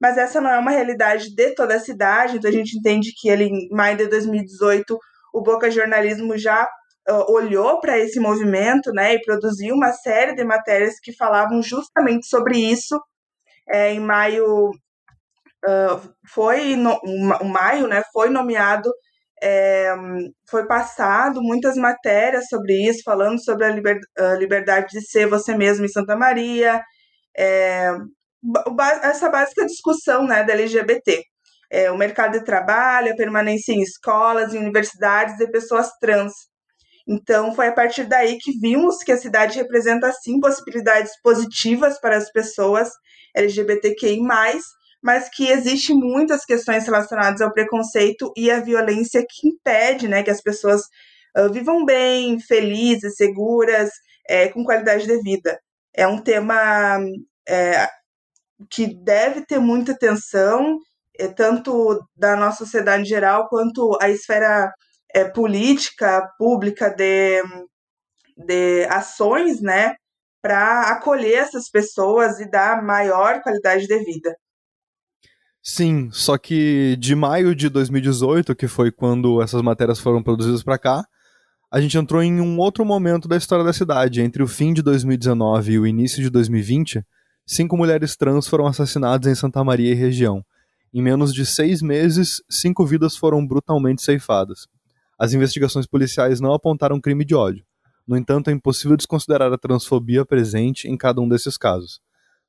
Mas 0.00 0.16
essa 0.16 0.40
não 0.40 0.50
é 0.50 0.58
uma 0.58 0.70
realidade 0.70 1.34
de 1.34 1.54
toda 1.54 1.74
a 1.74 1.80
cidade, 1.80 2.36
então 2.36 2.48
a 2.48 2.54
gente 2.54 2.78
entende 2.78 3.12
que 3.16 3.28
ele, 3.28 3.44
em 3.44 3.68
maio 3.70 3.96
de 3.96 4.06
2018, 4.06 4.96
o 5.34 5.42
Boca 5.42 5.70
Jornalismo 5.70 6.38
já 6.38 6.68
uh, 7.10 7.32
olhou 7.32 7.80
para 7.80 7.98
esse 7.98 8.20
movimento 8.20 8.92
né, 8.92 9.14
e 9.14 9.22
produziu 9.22 9.74
uma 9.74 9.92
série 9.92 10.34
de 10.34 10.44
matérias 10.44 11.00
que 11.00 11.12
falavam 11.12 11.60
justamente 11.60 12.26
sobre 12.28 12.58
isso. 12.58 13.00
É, 13.68 13.92
em 13.92 14.00
maio, 14.00 14.70
uh, 14.70 16.14
foi 16.32 16.76
no, 16.76 16.98
um, 17.04 17.48
maio, 17.48 17.88
né, 17.88 18.02
foi 18.12 18.30
nomeado 18.30 18.90
é, 19.42 19.94
foi 20.48 20.66
passado 20.66 21.40
muitas 21.42 21.76
matérias 21.76 22.46
sobre 22.48 22.74
isso, 22.88 23.02
falando 23.04 23.42
sobre 23.42 23.64
a, 23.66 23.70
liber, 23.70 23.98
a 24.18 24.34
liberdade 24.34 24.88
de 24.90 25.00
ser 25.00 25.26
você 25.26 25.54
mesmo 25.56 25.84
em 25.84 25.88
Santa 25.88 26.16
Maria, 26.16 26.82
é, 27.36 27.90
essa 29.02 29.28
básica 29.28 29.66
discussão 29.66 30.26
né, 30.26 30.44
da 30.44 30.52
LGBT. 30.52 31.22
É, 31.70 31.90
o 31.90 31.98
mercado 31.98 32.38
de 32.38 32.44
trabalho, 32.44 33.12
a 33.12 33.16
permanência 33.16 33.72
em 33.72 33.82
escolas 33.82 34.54
e 34.54 34.58
universidades 34.58 35.36
de 35.36 35.50
pessoas 35.50 35.90
trans. 36.00 36.32
Então, 37.06 37.54
foi 37.54 37.68
a 37.68 37.72
partir 37.72 38.04
daí 38.04 38.38
que 38.38 38.58
vimos 38.58 38.98
que 39.02 39.12
a 39.12 39.16
cidade 39.16 39.58
representa, 39.58 40.12
sim, 40.12 40.40
possibilidades 40.40 41.12
positivas 41.22 42.00
para 42.00 42.16
as 42.16 42.30
pessoas 42.30 42.90
LGBTQI, 43.34 44.20
mas 45.02 45.28
que 45.28 45.48
existe 45.48 45.94
muitas 45.94 46.44
questões 46.44 46.84
relacionadas 46.84 47.40
ao 47.40 47.52
preconceito 47.52 48.32
e 48.36 48.50
à 48.50 48.60
violência 48.60 49.24
que 49.28 49.48
impede 49.48 50.08
né, 50.08 50.22
que 50.22 50.30
as 50.30 50.40
pessoas 50.40 50.82
uh, 51.36 51.52
vivam 51.52 51.84
bem, 51.84 52.40
felizes, 52.40 53.16
seguras, 53.16 53.90
é, 54.28 54.48
com 54.48 54.64
qualidade 54.64 55.06
de 55.06 55.22
vida. 55.22 55.58
É 55.94 56.06
um 56.06 56.20
tema 56.20 56.98
é, 57.48 57.88
que 58.70 58.86
deve 58.86 59.44
ter 59.46 59.58
muita 59.58 59.92
atenção, 59.92 60.78
é, 61.18 61.28
tanto 61.28 62.00
da 62.16 62.36
nossa 62.36 62.58
sociedade 62.58 63.02
em 63.02 63.06
geral, 63.06 63.48
quanto 63.48 63.96
a 64.00 64.08
esfera 64.10 64.72
é, 65.14 65.24
política, 65.24 66.28
pública 66.38 66.90
de, 66.90 67.42
de 68.36 68.84
ações, 68.90 69.60
né, 69.60 69.94
para 70.42 70.82
acolher 70.90 71.38
essas 71.38 71.68
pessoas 71.70 72.40
e 72.40 72.50
dar 72.50 72.82
maior 72.82 73.42
qualidade 73.42 73.86
de 73.86 73.98
vida. 74.04 74.36
Sim, 75.70 76.08
só 76.10 76.38
que 76.38 76.96
de 76.98 77.14
maio 77.14 77.54
de 77.54 77.68
2018, 77.68 78.56
que 78.56 78.66
foi 78.66 78.90
quando 78.90 79.42
essas 79.42 79.60
matérias 79.60 80.00
foram 80.00 80.22
produzidas 80.22 80.62
para 80.62 80.78
cá, 80.78 81.04
a 81.70 81.78
gente 81.78 81.98
entrou 81.98 82.22
em 82.22 82.40
um 82.40 82.58
outro 82.58 82.86
momento 82.86 83.28
da 83.28 83.36
história 83.36 83.62
da 83.62 83.72
cidade. 83.74 84.22
Entre 84.22 84.42
o 84.42 84.48
fim 84.48 84.72
de 84.72 84.80
2019 84.80 85.72
e 85.72 85.78
o 85.78 85.86
início 85.86 86.22
de 86.22 86.30
2020, 86.30 87.04
cinco 87.44 87.76
mulheres 87.76 88.16
trans 88.16 88.48
foram 88.48 88.66
assassinadas 88.66 89.30
em 89.30 89.34
Santa 89.34 89.62
Maria 89.62 89.92
e 89.92 89.94
região. 89.94 90.42
Em 90.92 91.02
menos 91.02 91.34
de 91.34 91.44
seis 91.44 91.82
meses, 91.82 92.42
cinco 92.48 92.86
vidas 92.86 93.14
foram 93.14 93.46
brutalmente 93.46 94.02
ceifadas. 94.02 94.66
As 95.18 95.34
investigações 95.34 95.86
policiais 95.86 96.40
não 96.40 96.54
apontaram 96.54 96.98
crime 96.98 97.26
de 97.26 97.34
ódio. 97.34 97.62
No 98.06 98.16
entanto, 98.16 98.48
é 98.48 98.54
impossível 98.54 98.96
desconsiderar 98.96 99.52
a 99.52 99.58
transfobia 99.58 100.24
presente 100.24 100.88
em 100.88 100.96
cada 100.96 101.20
um 101.20 101.28
desses 101.28 101.58
casos. 101.58 102.00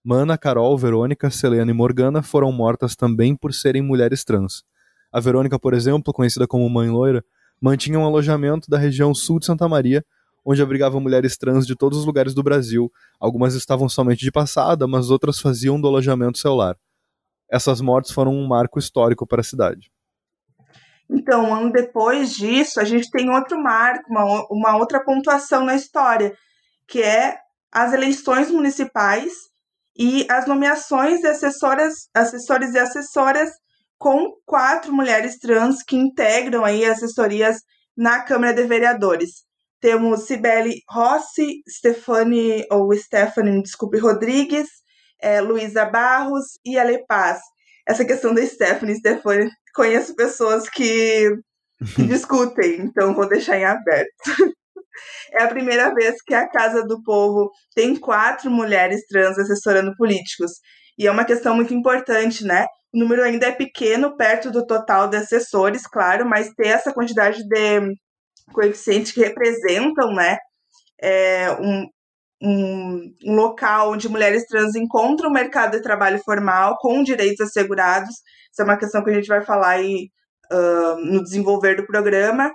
Mana, 0.04 0.38
Carol, 0.38 0.78
Verônica, 0.78 1.30
Selena 1.30 1.72
e 1.72 1.74
Morgana 1.74 2.22
foram 2.24 2.52
mortas 2.54 2.96
também 2.96 3.36
por 3.36 3.54
serem 3.54 3.82
mulheres 3.82 4.24
trans. 4.24 4.64
A 5.12 5.20
Verônica, 5.20 5.60
por 5.60 5.74
exemplo, 5.74 6.14
conhecida 6.14 6.48
como 6.48 6.70
Mãe 6.70 6.90
Loira, 6.90 7.24
mantinha 7.62 8.00
um 8.00 8.06
alojamento 8.06 8.70
da 8.70 8.78
região 8.78 9.14
sul 9.14 9.40
de 9.40 9.46
Santa 9.46 9.68
Maria, 9.68 10.06
onde 10.46 10.62
abrigava 10.62 11.00
mulheres 11.02 11.38
trans 11.38 11.68
de 11.68 11.76
todos 11.76 12.00
os 12.00 12.06
lugares 12.06 12.34
do 12.34 12.42
Brasil. 12.42 12.90
Algumas 13.20 13.56
estavam 13.56 13.90
somente 13.90 14.22
de 14.22 14.32
passada, 14.32 14.88
mas 14.88 15.10
outras 15.10 15.40
faziam 15.40 15.80
do 15.80 15.88
alojamento 15.88 16.38
seu 16.38 16.56
lar. 16.56 16.78
Essas 17.52 17.82
mortes 17.82 18.12
foram 18.12 18.32
um 18.32 18.48
marco 18.48 18.80
histórico 18.80 19.28
para 19.28 19.42
a 19.42 19.44
cidade. 19.44 19.92
Então, 21.10 21.50
um 21.50 21.54
ano 21.54 21.72
depois 21.74 22.36
disso, 22.36 22.80
a 22.80 22.86
gente 22.86 23.12
tem 23.12 23.30
outro 23.30 23.62
marco, 23.62 24.10
uma, 24.10 24.48
uma 24.50 24.78
outra 24.78 25.04
pontuação 25.04 25.66
na 25.66 25.76
história, 25.76 26.34
que 26.88 27.02
é 27.02 27.38
as 27.72 27.92
eleições 27.94 28.50
municipais 28.50 29.49
e 30.00 30.26
as 30.30 30.48
nomeações 30.48 31.20
de 31.20 31.28
assessoras, 31.28 32.08
assessores 32.16 32.74
e 32.74 32.80
assessoras 32.80 33.52
com 33.98 34.34
quatro 34.46 34.94
mulheres 34.94 35.38
trans 35.38 35.84
que 35.84 35.98
integram 35.98 36.64
aí 36.64 36.86
assessorias 36.86 37.58
na 37.98 38.24
Câmara 38.24 38.54
de 38.54 38.64
Vereadores. 38.64 39.44
Temos 39.82 40.26
Cibele 40.26 40.82
Rossi, 40.90 41.62
Stefani, 41.70 42.66
ou 42.72 42.96
Stephanie, 42.96 43.62
desculpe, 43.62 43.98
Rodrigues, 43.98 44.70
é, 45.22 45.42
Luísa 45.42 45.84
Barros 45.84 46.46
e 46.66 46.80
Ale 46.80 47.06
Paz. 47.06 47.42
Essa 47.86 48.06
questão 48.06 48.34
da 48.34 48.46
Stephanie, 48.46 48.96
Stefani, 48.96 49.50
conheço 49.76 50.16
pessoas 50.16 50.70
que, 50.70 51.30
que 51.96 52.04
discutem, 52.08 52.84
então 52.84 53.14
vou 53.14 53.28
deixar 53.28 53.58
em 53.58 53.66
aberto. 53.66 54.54
É 55.34 55.44
a 55.44 55.48
primeira 55.48 55.94
vez 55.94 56.22
que 56.22 56.34
a 56.34 56.48
Casa 56.50 56.84
do 56.84 57.02
Povo 57.04 57.52
tem 57.76 57.96
quatro 57.96 58.50
mulheres 58.50 59.06
trans 59.08 59.38
assessorando 59.38 59.96
políticos. 59.96 60.52
E 60.98 61.08
é 61.08 61.12
uma 61.12 61.26
questão 61.26 61.56
muito 61.56 61.74
importante, 61.74 62.44
né? 62.44 62.66
O 62.94 63.00
número 63.00 63.24
ainda 63.24 63.48
é 63.48 63.52
pequeno, 63.52 64.18
perto 64.18 64.52
do 64.52 64.66
total 64.66 65.08
de 65.08 65.18
assessores, 65.18 65.86
claro, 65.86 66.28
mas 66.28 66.54
ter 66.56 66.68
essa 66.68 66.92
quantidade 66.92 67.44
de 67.48 67.94
coeficientes 68.52 69.12
que 69.12 69.22
representam, 69.22 70.12
né? 70.14 70.38
É 71.02 71.52
um, 71.52 71.86
um, 72.42 73.14
um, 73.26 73.36
local 73.36 73.92
onde 73.92 74.10
mulheres 74.10 74.46
trans 74.46 74.76
encontram 74.76 75.30
o 75.30 75.34
mercado 75.34 75.78
de 75.78 75.84
trabalho 75.84 76.20
formal 76.24 76.78
com 76.80 77.04
direitos 77.04 77.42
assegurados. 77.48 78.16
Isso 78.52 78.62
é 78.62 78.64
uma 78.64 78.78
questão 78.78 79.04
que 79.04 79.12
a 79.12 79.14
gente 79.14 79.28
vai 79.28 79.44
falar 79.44 79.70
aí, 79.70 80.10
uh, 80.52 80.96
no 81.06 81.24
desenvolver 81.24 81.76
do 81.76 81.86
programa. 81.86 82.52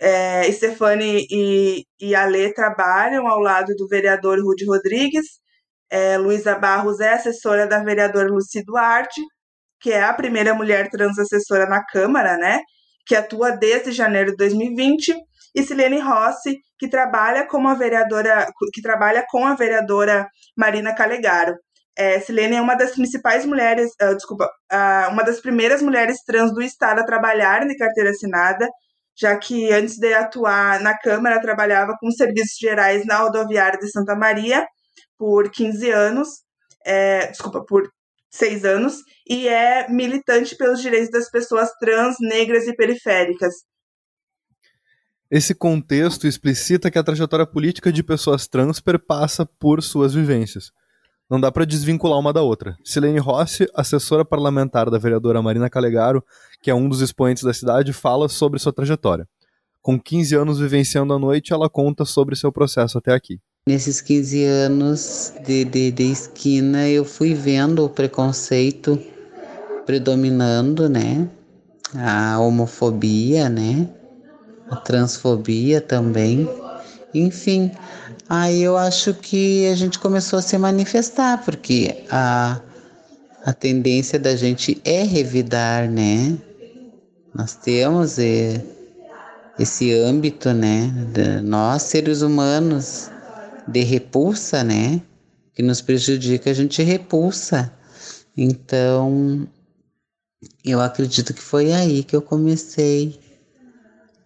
É, 0.00 0.50
Stefane 0.52 1.26
e, 1.30 1.84
e 2.00 2.52
trabalham 2.54 3.28
ao 3.28 3.38
lado 3.38 3.74
do 3.76 3.88
vereador 3.88 4.38
Rudy 4.40 4.64
Rodrigues. 4.66 5.26
É, 5.90 6.18
Luísa 6.18 6.56
Barros 6.58 7.00
é 7.00 7.12
assessora 7.12 7.66
da 7.66 7.82
vereadora 7.82 8.28
Luci 8.28 8.64
Duarte, 8.64 9.20
que 9.80 9.92
é 9.92 10.02
a 10.02 10.12
primeira 10.12 10.54
mulher 10.54 10.90
trans 10.90 11.18
assessora 11.18 11.66
na 11.66 11.84
Câmara, 11.84 12.36
né? 12.36 12.60
Que 13.06 13.14
atua 13.14 13.52
desde 13.52 13.92
janeiro 13.92 14.30
de 14.30 14.36
2020. 14.36 15.14
E 15.54 15.62
Silene 15.62 16.00
Rossi, 16.00 16.58
que 16.78 16.88
trabalha 16.88 17.46
com 17.46 17.68
a 17.68 17.74
vereadora, 17.74 18.48
que 18.72 18.82
trabalha 18.82 19.24
com 19.30 19.46
a 19.46 19.54
vereadora 19.54 20.26
Marina 20.56 20.94
Calegaro. 20.94 21.54
É, 21.96 22.18
Silene 22.18 22.56
é 22.56 22.60
uma 22.60 22.74
das 22.74 22.92
principais 22.92 23.46
mulheres, 23.46 23.92
uh, 24.02 24.16
desculpa, 24.16 24.46
uh, 24.72 25.12
uma 25.12 25.22
das 25.22 25.40
primeiras 25.40 25.80
mulheres 25.80 26.18
trans 26.26 26.52
do 26.52 26.60
estado 26.60 27.00
a 27.00 27.06
trabalhar 27.06 27.64
de 27.66 27.76
carteira 27.76 28.10
assinada 28.10 28.68
já 29.16 29.36
que 29.36 29.72
antes 29.72 29.96
de 29.96 30.12
atuar 30.12 30.80
na 30.80 30.96
Câmara, 30.96 31.40
trabalhava 31.40 31.96
com 32.00 32.10
serviços 32.10 32.58
gerais 32.58 33.06
na 33.06 33.18
rodoviária 33.18 33.78
de 33.78 33.90
Santa 33.90 34.14
Maria 34.14 34.66
por 35.16 35.50
15 35.50 35.90
anos, 35.90 36.28
é, 36.84 37.28
desculpa, 37.28 37.64
por 37.64 37.88
seis 38.30 38.64
anos, 38.64 38.96
e 39.28 39.46
é 39.46 39.88
militante 39.88 40.56
pelos 40.56 40.82
direitos 40.82 41.10
das 41.10 41.30
pessoas 41.30 41.70
trans, 41.78 42.16
negras 42.20 42.66
e 42.66 42.74
periféricas. 42.74 43.54
Esse 45.30 45.54
contexto 45.54 46.26
explicita 46.26 46.90
que 46.90 46.98
a 46.98 47.02
trajetória 47.02 47.46
política 47.46 47.92
de 47.92 48.02
pessoas 48.02 48.46
trans 48.46 48.80
perpassa 48.80 49.46
por 49.46 49.82
suas 49.82 50.14
vivências. 50.14 50.70
Não 51.28 51.40
dá 51.40 51.50
para 51.50 51.64
desvincular 51.64 52.18
uma 52.18 52.32
da 52.32 52.42
outra. 52.42 52.76
Silene 52.84 53.18
Rossi, 53.18 53.66
assessora 53.74 54.24
parlamentar 54.24 54.90
da 54.90 54.98
vereadora 54.98 55.40
Marina 55.40 55.70
Calegaro, 55.70 56.22
que 56.62 56.70
é 56.70 56.74
um 56.74 56.88
dos 56.88 57.00
expoentes 57.00 57.42
da 57.42 57.54
cidade, 57.54 57.92
fala 57.92 58.28
sobre 58.28 58.58
sua 58.58 58.72
trajetória. 58.72 59.26
Com 59.80 59.98
15 59.98 60.34
anos 60.34 60.58
vivenciando 60.58 61.12
a 61.14 61.18
noite, 61.18 61.52
ela 61.52 61.68
conta 61.68 62.04
sobre 62.04 62.36
seu 62.36 62.52
processo 62.52 62.98
até 62.98 63.12
aqui. 63.12 63.38
Nesses 63.66 64.02
15 64.02 64.44
anos 64.44 65.32
de, 65.46 65.64
de, 65.64 65.90
de 65.90 66.04
esquina, 66.04 66.86
eu 66.88 67.04
fui 67.04 67.32
vendo 67.32 67.84
o 67.84 67.88
preconceito 67.88 69.00
predominando, 69.86 70.88
né? 70.88 71.28
A 71.94 72.38
homofobia, 72.38 73.48
né? 73.48 73.88
A 74.68 74.76
transfobia 74.76 75.80
também. 75.80 76.48
Enfim, 77.14 77.70
aí 78.28 78.62
eu 78.62 78.76
acho 78.76 79.14
que 79.14 79.66
a 79.68 79.74
gente 79.74 79.98
começou 79.98 80.38
a 80.38 80.42
se 80.42 80.56
manifestar, 80.58 81.44
porque 81.44 82.04
a, 82.10 82.60
a 83.44 83.52
tendência 83.52 84.18
da 84.18 84.34
gente 84.36 84.80
é 84.84 85.02
revidar, 85.02 85.88
né? 85.90 86.36
Nós 87.34 87.54
temos 87.56 88.18
esse 89.58 89.92
âmbito, 89.92 90.52
né, 90.52 90.92
nós 91.42 91.82
seres 91.82 92.22
humanos, 92.22 93.10
de 93.66 93.80
repulsa, 93.80 94.62
né, 94.62 95.00
que 95.52 95.62
nos 95.62 95.80
prejudica, 95.80 96.50
a 96.50 96.54
gente 96.54 96.82
repulsa. 96.82 97.72
Então, 98.36 99.48
eu 100.64 100.80
acredito 100.80 101.32
que 101.32 101.40
foi 101.40 101.72
aí 101.72 102.02
que 102.02 102.14
eu 102.14 102.22
comecei 102.22 103.18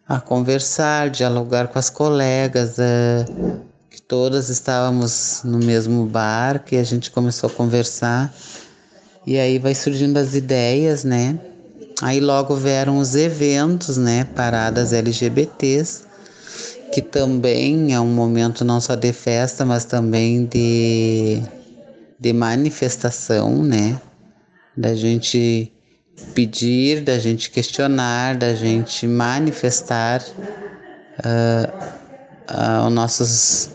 a 0.07 0.21
conversar, 0.21 1.11
dialogar 1.11 1.69
com 1.69 1.79
as 1.79 1.91
colegas, 1.91 2.77
que 2.77 3.68
todas 4.09 4.49
estávamos 4.49 5.43
no 5.45 5.59
mesmo 5.59 6.07
bar, 6.07 6.65
que 6.65 6.77
a 6.77 6.83
gente 6.83 7.11
começou 7.11 7.51
a 7.51 7.53
conversar. 7.53 8.35
E 9.27 9.39
aí 9.39 9.59
vai 9.59 9.75
surgindo 9.75 10.17
as 10.17 10.35
ideias, 10.35 11.05
né? 11.05 11.39
Aí 12.01 12.19
logo 12.19 12.57
vieram 12.57 12.99
os 12.99 13.15
eventos, 13.15 13.99
né, 13.99 14.25
paradas 14.25 14.93
LGBTs, 14.93 16.05
que 16.93 17.03
também 17.03 17.93
é 17.93 18.01
um 18.01 18.07
momento 18.07 18.65
não 18.65 18.81
só 18.81 18.95
de 18.95 19.13
festa, 19.13 19.65
mas 19.65 19.85
também 19.85 20.47
de, 20.47 21.43
de 22.19 22.33
manifestação, 22.33 23.63
né, 23.65 24.01
da 24.77 24.95
gente 24.95 25.73
pedir, 26.35 27.03
da 27.03 27.19
gente 27.19 27.51
questionar, 27.51 28.37
da 28.37 28.55
gente 28.55 29.07
manifestar 29.07 30.23
uh, 31.19 31.69
uh, 32.49 32.87
os 32.87 32.93
nossos 32.93 33.71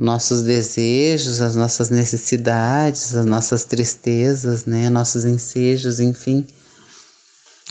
nossos 0.00 0.42
desejos, 0.42 1.40
as 1.40 1.54
nossas 1.54 1.90
necessidades, 1.90 3.14
as 3.14 3.26
nossas 3.26 3.64
tristezas, 3.64 4.64
né, 4.64 4.88
nossos 4.88 5.24
ensejos, 5.24 6.00
enfim. 6.00 6.46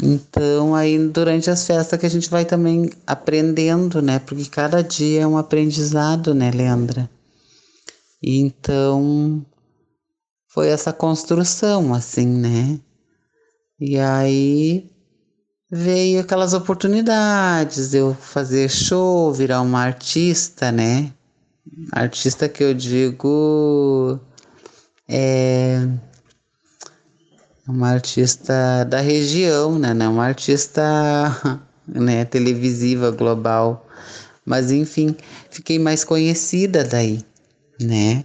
Então, 0.01 0.75
aí 0.75 0.97
durante 1.09 1.49
as 1.49 1.65
festas 1.65 1.99
que 1.99 2.05
a 2.05 2.09
gente 2.09 2.29
vai 2.29 2.45
também 2.45 2.89
aprendendo, 3.05 4.01
né? 4.01 4.19
Porque 4.19 4.45
cada 4.45 4.81
dia 4.81 5.21
é 5.21 5.27
um 5.27 5.37
aprendizado, 5.37 6.33
né, 6.33 6.51
Leandra? 6.51 7.09
E 8.21 8.39
então 8.39 9.45
foi 10.47 10.69
essa 10.69 10.93
construção, 10.93 11.93
assim, 11.93 12.27
né? 12.27 12.79
E 13.79 13.97
aí 13.97 14.89
veio 15.69 16.21
aquelas 16.21 16.53
oportunidades 16.53 17.91
de 17.91 17.97
eu 17.97 18.13
fazer 18.13 18.69
show, 18.69 19.33
virar 19.33 19.61
uma 19.61 19.81
artista, 19.81 20.71
né? 20.71 21.11
Artista 21.91 22.49
que 22.49 22.63
eu 22.63 22.73
digo 22.73 24.19
é 25.07 25.87
uma 27.67 27.89
artista 27.89 28.83
da 28.85 28.99
região, 28.99 29.77
né? 29.77 29.93
Não 29.93 30.13
uma 30.13 30.25
artista 30.25 30.81
né, 31.87 32.25
televisiva 32.25 33.11
global. 33.11 33.87
Mas 34.45 34.71
enfim, 34.71 35.15
fiquei 35.51 35.77
mais 35.77 36.03
conhecida 36.03 36.83
daí, 36.83 37.23
né? 37.79 38.23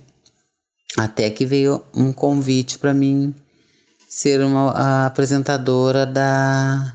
Até 0.97 1.29
que 1.29 1.45
veio 1.45 1.83
um 1.95 2.13
convite 2.13 2.79
para 2.79 2.95
mim 2.95 3.35
ser 4.09 4.41
uma 4.41 5.07
apresentadora 5.07 6.07
da, 6.07 6.95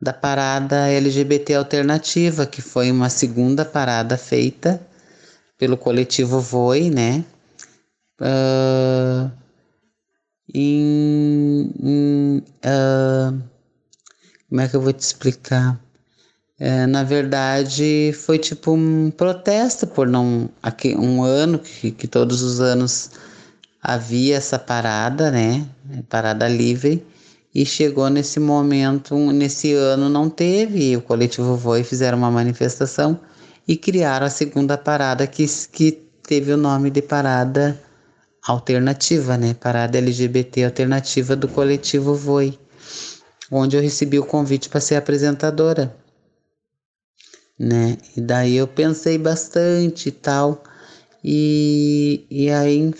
da 0.00 0.12
parada 0.12 0.88
LGBT 0.88 1.54
alternativa, 1.54 2.46
que 2.46 2.62
foi 2.62 2.90
uma 2.90 3.10
segunda 3.10 3.64
parada 3.64 4.16
feita 4.16 4.80
pelo 5.58 5.76
coletivo 5.76 6.40
Voi, 6.40 6.90
né? 6.90 7.24
Uh, 8.20 9.30
em, 10.54 11.72
em 11.82 12.38
uh, 12.64 13.42
como 14.48 14.60
é 14.60 14.68
que 14.68 14.76
eu 14.76 14.80
vou 14.80 14.92
te 14.92 15.00
explicar? 15.00 15.78
É, 16.58 16.86
na 16.86 17.02
verdade, 17.02 18.12
foi 18.14 18.38
tipo 18.38 18.72
um 18.72 19.10
protesto 19.10 19.86
por 19.86 20.06
não. 20.06 20.48
Aqui, 20.62 20.96
um 20.96 21.22
ano 21.22 21.58
que, 21.58 21.90
que 21.90 22.08
todos 22.08 22.42
os 22.42 22.60
anos 22.60 23.10
havia 23.82 24.36
essa 24.36 24.58
parada, 24.58 25.30
né? 25.30 25.66
Parada 26.08 26.48
livre. 26.48 27.04
E 27.54 27.64
chegou 27.66 28.08
nesse 28.08 28.38
momento, 28.38 29.16
nesse 29.32 29.72
ano 29.74 30.08
não 30.08 30.30
teve. 30.30 30.96
O 30.96 31.02
coletivo 31.02 31.56
Voi 31.56 31.82
fizeram 31.82 32.18
uma 32.18 32.30
manifestação 32.30 33.18
e 33.66 33.76
criaram 33.76 34.26
a 34.26 34.30
segunda 34.30 34.78
parada 34.78 35.26
que, 35.26 35.46
que 35.72 35.92
teve 36.22 36.52
o 36.52 36.56
nome 36.56 36.90
de 36.90 37.02
parada 37.02 37.80
alternativa, 38.46 39.36
né? 39.36 39.54
Parada 39.54 39.98
LGBT 39.98 40.64
alternativa 40.64 41.34
do 41.34 41.48
coletivo 41.48 42.14
Voi, 42.14 42.58
onde 43.50 43.76
eu 43.76 43.82
recebi 43.82 44.18
o 44.18 44.26
convite 44.26 44.68
para 44.68 44.80
ser 44.80 44.96
apresentadora, 44.96 45.96
né? 47.58 47.98
E 48.16 48.20
daí 48.20 48.56
eu 48.56 48.68
pensei 48.68 49.18
bastante 49.18 50.10
e 50.10 50.12
tal, 50.12 50.62
e, 51.24 52.24
e 52.30 52.50
aí 52.50 52.94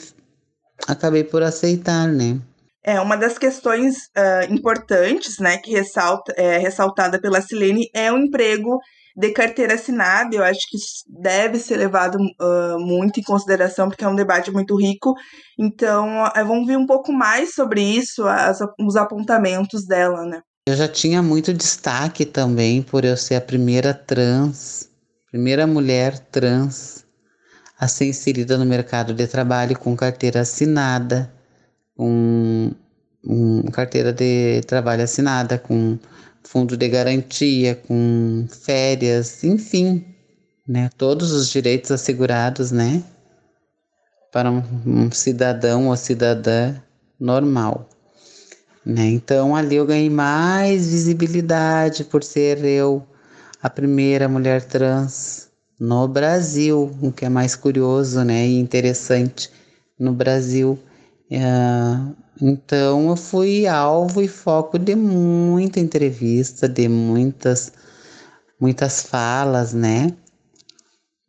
acabei 0.89 1.23
por 1.23 1.43
aceitar, 1.43 2.09
né? 2.09 2.41
É, 2.83 3.01
uma 3.01 3.17
das 3.17 3.37
questões 3.37 4.07
uh, 4.17 4.53
importantes, 4.53 5.41
né, 5.41 5.59
que 5.59 5.73
ressalta, 5.73 6.33
é 6.37 6.57
ressaltada 6.57 7.21
pela 7.21 7.41
Silene 7.41 7.91
é 7.93 8.13
o 8.13 8.17
emprego 8.17 8.79
de 9.17 9.31
carteira 9.31 9.75
assinada, 9.75 10.37
eu 10.37 10.45
acho 10.45 10.69
que 10.69 10.77
isso 10.77 11.05
deve 11.09 11.59
ser 11.59 11.77
levado 11.77 12.17
uh, 12.17 12.79
muito 12.79 13.19
em 13.19 13.23
consideração, 13.23 13.89
porque 13.89 14.05
é 14.05 14.09
um 14.09 14.15
debate 14.15 14.51
muito 14.51 14.77
rico. 14.77 15.15
Então, 15.59 16.25
uh, 16.25 16.47
vamos 16.47 16.67
ver 16.67 16.77
um 16.77 16.87
pouco 16.87 17.13
mais 17.13 17.55
sobre 17.55 17.81
isso, 17.81 18.27
as, 18.29 18.59
os 18.79 18.95
apontamentos 18.95 19.87
dela, 19.87 20.27
né? 20.27 20.43
Eu 20.69 20.77
já 20.77 20.87
tinha 20.87 21.23
muito 21.23 21.55
destaque 21.55 22.27
também 22.27 22.83
por 22.83 23.05
eu 23.05 23.17
ser 23.17 23.37
a 23.37 23.41
primeira 23.41 23.95
trans, 23.95 24.91
primeira 25.31 25.67
mulher 25.67 26.19
trans 26.19 27.07
a 27.79 27.89
ser 27.89 28.07
inserida 28.07 28.59
no 28.59 28.65
mercado 28.65 29.15
de 29.15 29.27
trabalho 29.27 29.79
com 29.79 29.97
carteira 29.97 30.41
assinada, 30.41 31.33
com 31.97 32.73
um, 33.25 33.63
carteira 33.71 34.13
de 34.13 34.61
trabalho 34.63 35.05
assinada, 35.05 35.59
com 35.59 35.99
fundo 36.47 36.77
de 36.77 36.89
garantia, 36.89 37.75
com 37.75 38.47
férias, 38.49 39.43
enfim, 39.45 40.05
né? 40.67 40.89
Todos 40.97 41.33
os 41.33 41.51
direitos 41.51 41.91
assegurados, 41.91 42.71
né? 42.71 43.03
Para 44.33 44.51
um, 44.51 44.63
um 44.87 45.11
cidadão 45.11 45.89
ou 45.89 45.97
cidadã 45.97 46.75
normal. 47.19 47.89
Né? 48.85 49.07
Então 49.07 49.57
ali 49.57 49.77
eu 49.77 49.87
ganhei 49.87 50.09
mais 50.09 50.89
visibilidade 50.89 52.05
por 52.05 52.23
ser 52.23 52.65
eu 52.65 53.05
a 53.61 53.69
primeira 53.69 54.29
mulher 54.29 54.63
trans 54.63 55.49
no 55.79 56.07
Brasil, 56.07 56.97
o 57.03 57.11
que 57.11 57.25
é 57.25 57.29
mais 57.29 57.57
curioso, 57.57 58.23
né, 58.23 58.47
e 58.47 58.59
interessante 58.59 59.51
no 59.99 60.13
Brasil. 60.13 60.79
Uh, 61.31 62.15
então 62.41 63.09
eu 63.09 63.17
fui 63.17 63.67
alvo 63.67 64.23
e 64.23 64.29
foco 64.29 64.79
de 64.79 64.95
muita 64.95 65.81
entrevista, 65.81 66.69
de 66.69 66.89
muitas 66.89 67.73
muitas 68.61 69.03
falas, 69.03 69.73
né? 69.73 70.13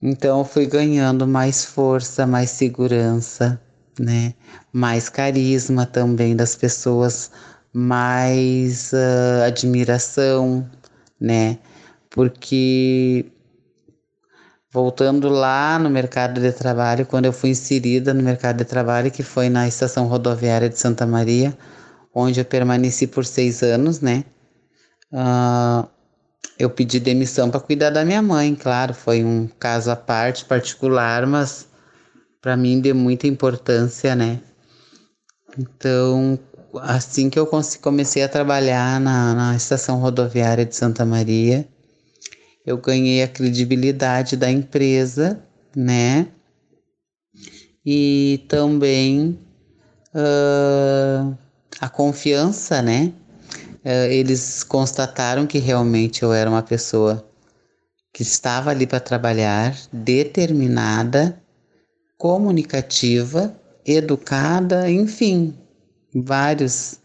Então 0.01 0.39
eu 0.39 0.45
fui 0.45 0.65
ganhando 0.65 1.27
mais 1.27 1.65
força, 1.65 2.25
mais 2.27 2.49
segurança, 2.51 3.59
né? 3.99 4.33
Mais 4.71 5.09
carisma 5.09 5.85
também 5.85 6.35
das 6.35 6.55
pessoas, 6.55 7.31
mais 7.73 8.91
uh, 8.93 9.43
admiração, 9.45 10.69
né? 11.19 11.57
Porque 12.09 13.31
voltando 14.77 15.27
lá 15.27 15.79
no 15.79 15.89
mercado 15.89 16.39
de 16.39 16.51
trabalho, 16.51 17.03
quando 17.03 17.25
eu 17.25 17.33
fui 17.33 17.49
inserida 17.49 18.13
no 18.13 18.21
mercado 18.21 18.57
de 18.57 18.65
trabalho, 18.65 19.09
que 19.09 19.23
foi 19.23 19.49
na 19.49 19.67
estação 19.67 20.05
rodoviária 20.05 20.69
de 20.69 20.77
Santa 20.77 21.03
Maria, 21.03 21.57
onde 22.13 22.39
eu 22.39 22.45
permaneci 22.45 23.07
por 23.07 23.25
seis 23.25 23.63
anos, 23.63 24.01
né? 24.01 24.23
Uh, 25.11 25.87
eu 26.59 26.69
pedi 26.69 26.99
demissão 26.99 27.49
para 27.49 27.59
cuidar 27.59 27.89
da 27.89 28.05
minha 28.05 28.21
mãe, 28.21 28.53
claro, 28.53 28.93
foi 28.93 29.23
um 29.23 29.47
caso 29.59 29.89
à 29.89 29.95
parte, 29.95 30.45
particular, 30.45 31.25
mas 31.25 31.67
para 32.39 32.55
mim 32.55 32.79
de 32.79 32.93
muita 32.93 33.25
importância, 33.25 34.15
né? 34.15 34.39
Então, 35.57 36.37
assim 36.81 37.31
que 37.31 37.39
eu 37.39 37.49
comecei 37.81 38.21
a 38.21 38.29
trabalhar 38.29 38.99
na, 38.99 39.33
na 39.33 39.55
estação 39.55 39.97
rodoviária 39.99 40.63
de 40.63 40.75
Santa 40.75 41.03
Maria, 41.03 41.67
eu 42.67 42.77
ganhei 42.77 43.23
a 43.23 43.29
credibilidade 43.29 44.35
da 44.35 44.51
empresa, 44.51 45.41
né? 45.73 46.27
E 47.85 48.43
também 48.49 49.39
uh, 50.13 51.33
a 51.79 51.87
confiança, 51.87 52.81
né? 52.81 53.13
Uh, 53.85 54.11
eles 54.11 54.63
constataram 54.63 55.47
que 55.47 55.59
realmente 55.59 56.23
eu 56.23 56.33
era 56.33 56.49
uma 56.49 56.61
pessoa 56.61 57.25
que 58.11 58.21
estava 58.21 58.71
ali 58.71 58.85
para 58.85 58.99
trabalhar, 58.99 59.73
determinada, 59.93 61.41
comunicativa, 62.17 63.57
educada, 63.85 64.91
enfim, 64.91 65.57
vários, 66.13 66.99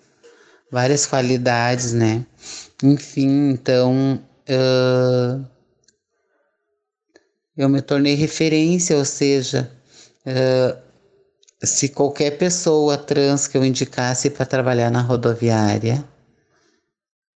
várias 0.72 1.06
qualidades, 1.06 1.92
né? 1.92 2.26
Enfim, 2.82 3.50
então 3.50 4.20
uh, 4.48 5.51
eu 7.56 7.68
me 7.68 7.82
tornei 7.82 8.14
referência, 8.14 8.96
ou 8.96 9.04
seja, 9.04 9.70
uh, 10.26 10.76
se 11.62 11.88
qualquer 11.88 12.32
pessoa 12.38 12.96
trans 12.96 13.46
que 13.46 13.56
eu 13.56 13.64
indicasse 13.64 14.30
para 14.30 14.46
trabalhar 14.46 14.90
na 14.90 15.00
rodoviária, 15.00 16.04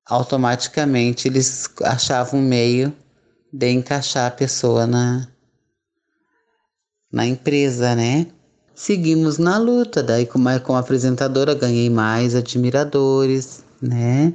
automaticamente 0.05 1.29
eles 1.29 1.69
achavam 1.83 2.41
um 2.41 2.43
meio 2.43 2.95
de 3.53 3.71
encaixar 3.71 4.27
a 4.27 4.31
pessoa 4.31 4.87
na, 4.87 5.29
na 7.13 7.27
empresa, 7.27 7.95
né? 7.95 8.27
Seguimos 8.75 9.39
na 9.39 9.57
luta, 9.59 10.03
daí 10.03 10.27
como, 10.27 10.49
como 10.61 10.79
apresentadora 10.79 11.55
ganhei 11.55 11.89
mais 11.89 12.35
admiradores, 12.35 13.65
né? 13.81 14.35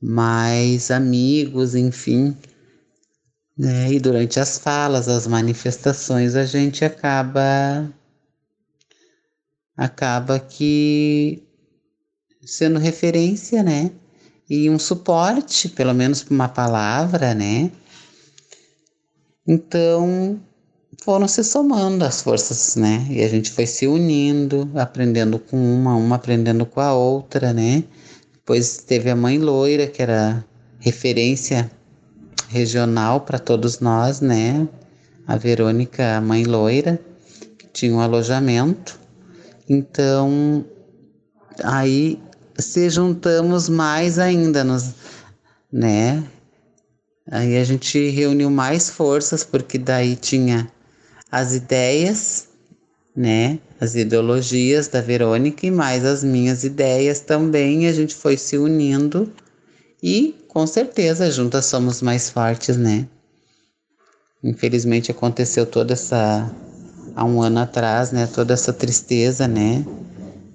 Mais 0.00 0.90
amigos, 0.90 1.74
enfim. 1.74 2.36
Né? 3.56 3.92
E 3.92 4.00
durante 4.00 4.38
as 4.38 4.58
falas, 4.58 5.08
as 5.08 5.26
manifestações, 5.26 6.34
a 6.34 6.44
gente 6.44 6.84
acaba 6.84 7.90
acaba 9.76 10.38
que 10.38 11.42
sendo 12.44 12.78
referência, 12.78 13.62
né? 13.62 13.90
E 14.48 14.70
um 14.70 14.78
suporte, 14.78 15.68
pelo 15.68 15.92
menos 15.94 16.22
para 16.22 16.34
uma 16.34 16.48
palavra, 16.48 17.34
né? 17.34 17.70
Então 19.46 20.40
foram 21.02 21.28
se 21.28 21.42
somando 21.44 22.04
as 22.04 22.22
forças, 22.22 22.76
né? 22.76 23.06
E 23.10 23.22
a 23.22 23.28
gente 23.28 23.50
foi 23.50 23.66
se 23.66 23.86
unindo, 23.86 24.70
aprendendo 24.74 25.38
com 25.38 25.56
uma, 25.56 25.94
uma 25.96 26.16
aprendendo 26.16 26.66
com 26.66 26.80
a 26.80 26.94
outra, 26.94 27.52
né? 27.52 27.84
Depois 28.34 28.78
teve 28.78 29.10
a 29.10 29.16
mãe 29.16 29.38
loira, 29.38 29.86
que 29.86 30.02
era 30.02 30.44
referência 30.78 31.70
regional 32.48 33.20
para 33.20 33.38
todos 33.38 33.80
nós, 33.80 34.20
né? 34.20 34.68
A 35.26 35.36
Verônica, 35.36 36.16
a 36.16 36.20
mãe 36.20 36.44
loira, 36.44 37.00
que 37.58 37.66
tinha 37.68 37.94
um 37.94 38.00
alojamento. 38.00 38.98
Então, 39.68 40.64
aí 41.62 42.20
se 42.58 42.88
juntamos 42.88 43.68
mais 43.68 44.18
ainda, 44.18 44.64
nos, 44.64 44.94
né? 45.72 46.22
Aí 47.30 47.56
a 47.56 47.64
gente 47.64 48.08
reuniu 48.10 48.50
mais 48.50 48.88
forças, 48.88 49.42
porque 49.42 49.78
daí 49.78 50.14
tinha 50.14 50.70
as 51.30 51.54
ideias, 51.54 52.48
né? 53.14 53.58
As 53.80 53.94
ideologias 53.94 54.88
da 54.88 55.00
Verônica 55.00 55.66
e 55.66 55.70
mais 55.70 56.04
as 56.04 56.22
minhas 56.22 56.62
ideias 56.62 57.20
também. 57.20 57.88
A 57.88 57.92
gente 57.92 58.14
foi 58.14 58.36
se 58.36 58.56
unindo 58.56 59.32
e 60.02 60.36
com 60.56 60.66
certeza 60.66 61.30
juntas 61.30 61.66
somos 61.66 62.00
mais 62.00 62.30
fortes, 62.30 62.78
né? 62.78 63.06
Infelizmente 64.42 65.10
aconteceu 65.10 65.66
toda 65.66 65.92
essa 65.92 66.50
há 67.14 67.26
um 67.26 67.42
ano 67.42 67.58
atrás, 67.58 68.10
né? 68.10 68.26
Toda 68.26 68.54
essa 68.54 68.72
tristeza, 68.72 69.46
né? 69.46 69.84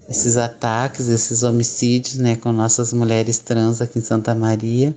Esses 0.10 0.38
ataques, 0.38 1.08
esses 1.08 1.44
homicídios, 1.44 2.18
né? 2.18 2.36
Com 2.36 2.52
nossas 2.52 2.92
mulheres 2.92 3.38
trans 3.38 3.80
aqui 3.80 4.00
em 4.00 4.02
Santa 4.02 4.34
Maria. 4.34 4.96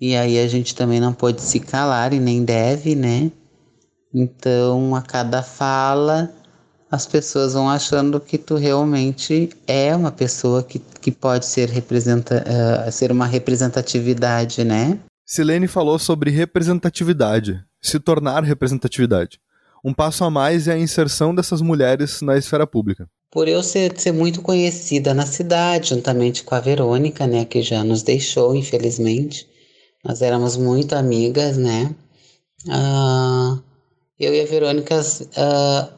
E 0.00 0.14
aí 0.14 0.38
a 0.38 0.46
gente 0.46 0.76
também 0.76 1.00
não 1.00 1.12
pode 1.12 1.42
se 1.42 1.58
calar 1.58 2.12
e 2.12 2.20
nem 2.20 2.44
deve, 2.44 2.94
né? 2.94 3.32
Então, 4.14 4.94
a 4.94 5.02
cada 5.02 5.42
fala, 5.42 6.32
as 6.90 7.06
pessoas 7.06 7.54
vão 7.54 7.68
achando 7.68 8.20
que 8.20 8.38
tu 8.38 8.54
realmente 8.54 9.50
é 9.66 9.94
uma 9.94 10.12
pessoa 10.12 10.62
que, 10.62 10.78
que 10.78 11.10
pode 11.10 11.46
ser, 11.46 11.68
representa, 11.68 12.44
uh, 12.46 12.92
ser 12.92 13.10
uma 13.10 13.26
representatividade, 13.26 14.64
né? 14.64 14.98
Silene 15.24 15.66
falou 15.66 15.98
sobre 15.98 16.30
representatividade, 16.30 17.60
se 17.82 17.98
tornar 17.98 18.44
representatividade. 18.44 19.40
Um 19.84 19.92
passo 19.92 20.24
a 20.24 20.30
mais 20.30 20.68
é 20.68 20.74
a 20.74 20.78
inserção 20.78 21.34
dessas 21.34 21.60
mulheres 21.60 22.22
na 22.22 22.36
esfera 22.36 22.66
pública. 22.66 23.08
Por 23.30 23.48
eu 23.48 23.62
ser, 23.62 23.98
ser 23.98 24.12
muito 24.12 24.40
conhecida 24.40 25.12
na 25.12 25.26
cidade, 25.26 25.90
juntamente 25.90 26.44
com 26.44 26.54
a 26.54 26.60
Verônica, 26.60 27.26
né, 27.26 27.44
que 27.44 27.60
já 27.60 27.82
nos 27.82 28.02
deixou, 28.02 28.54
infelizmente, 28.54 29.46
nós 30.04 30.22
éramos 30.22 30.56
muito 30.56 30.94
amigas, 30.94 31.56
né? 31.56 31.94
Uh, 32.66 33.60
eu 34.18 34.32
e 34.32 34.40
a 34.40 34.46
Verônica 34.46 35.00
uh, 35.00 35.95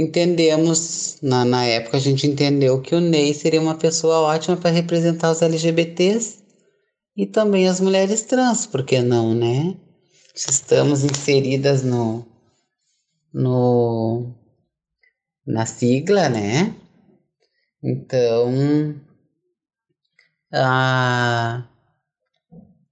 entendemos, 0.00 1.18
na, 1.22 1.44
na 1.44 1.64
época 1.64 1.96
a 1.96 2.00
gente 2.00 2.26
entendeu 2.26 2.80
que 2.80 2.94
o 2.94 3.00
Ney 3.00 3.34
seria 3.34 3.60
uma 3.60 3.76
pessoa 3.76 4.20
ótima 4.20 4.56
para 4.56 4.70
representar 4.70 5.30
os 5.32 5.42
LGBTs 5.42 6.38
e 7.16 7.26
também 7.26 7.68
as 7.68 7.80
mulheres 7.80 8.22
trans, 8.22 8.66
por 8.66 8.84
que 8.84 9.00
não, 9.00 9.34
né? 9.34 9.76
Estamos 10.34 11.04
inseridas 11.04 11.82
no, 11.82 12.24
no 13.32 14.32
na 15.46 15.66
sigla, 15.66 16.28
né? 16.28 16.74
Então, 17.82 18.94
a 20.52 21.68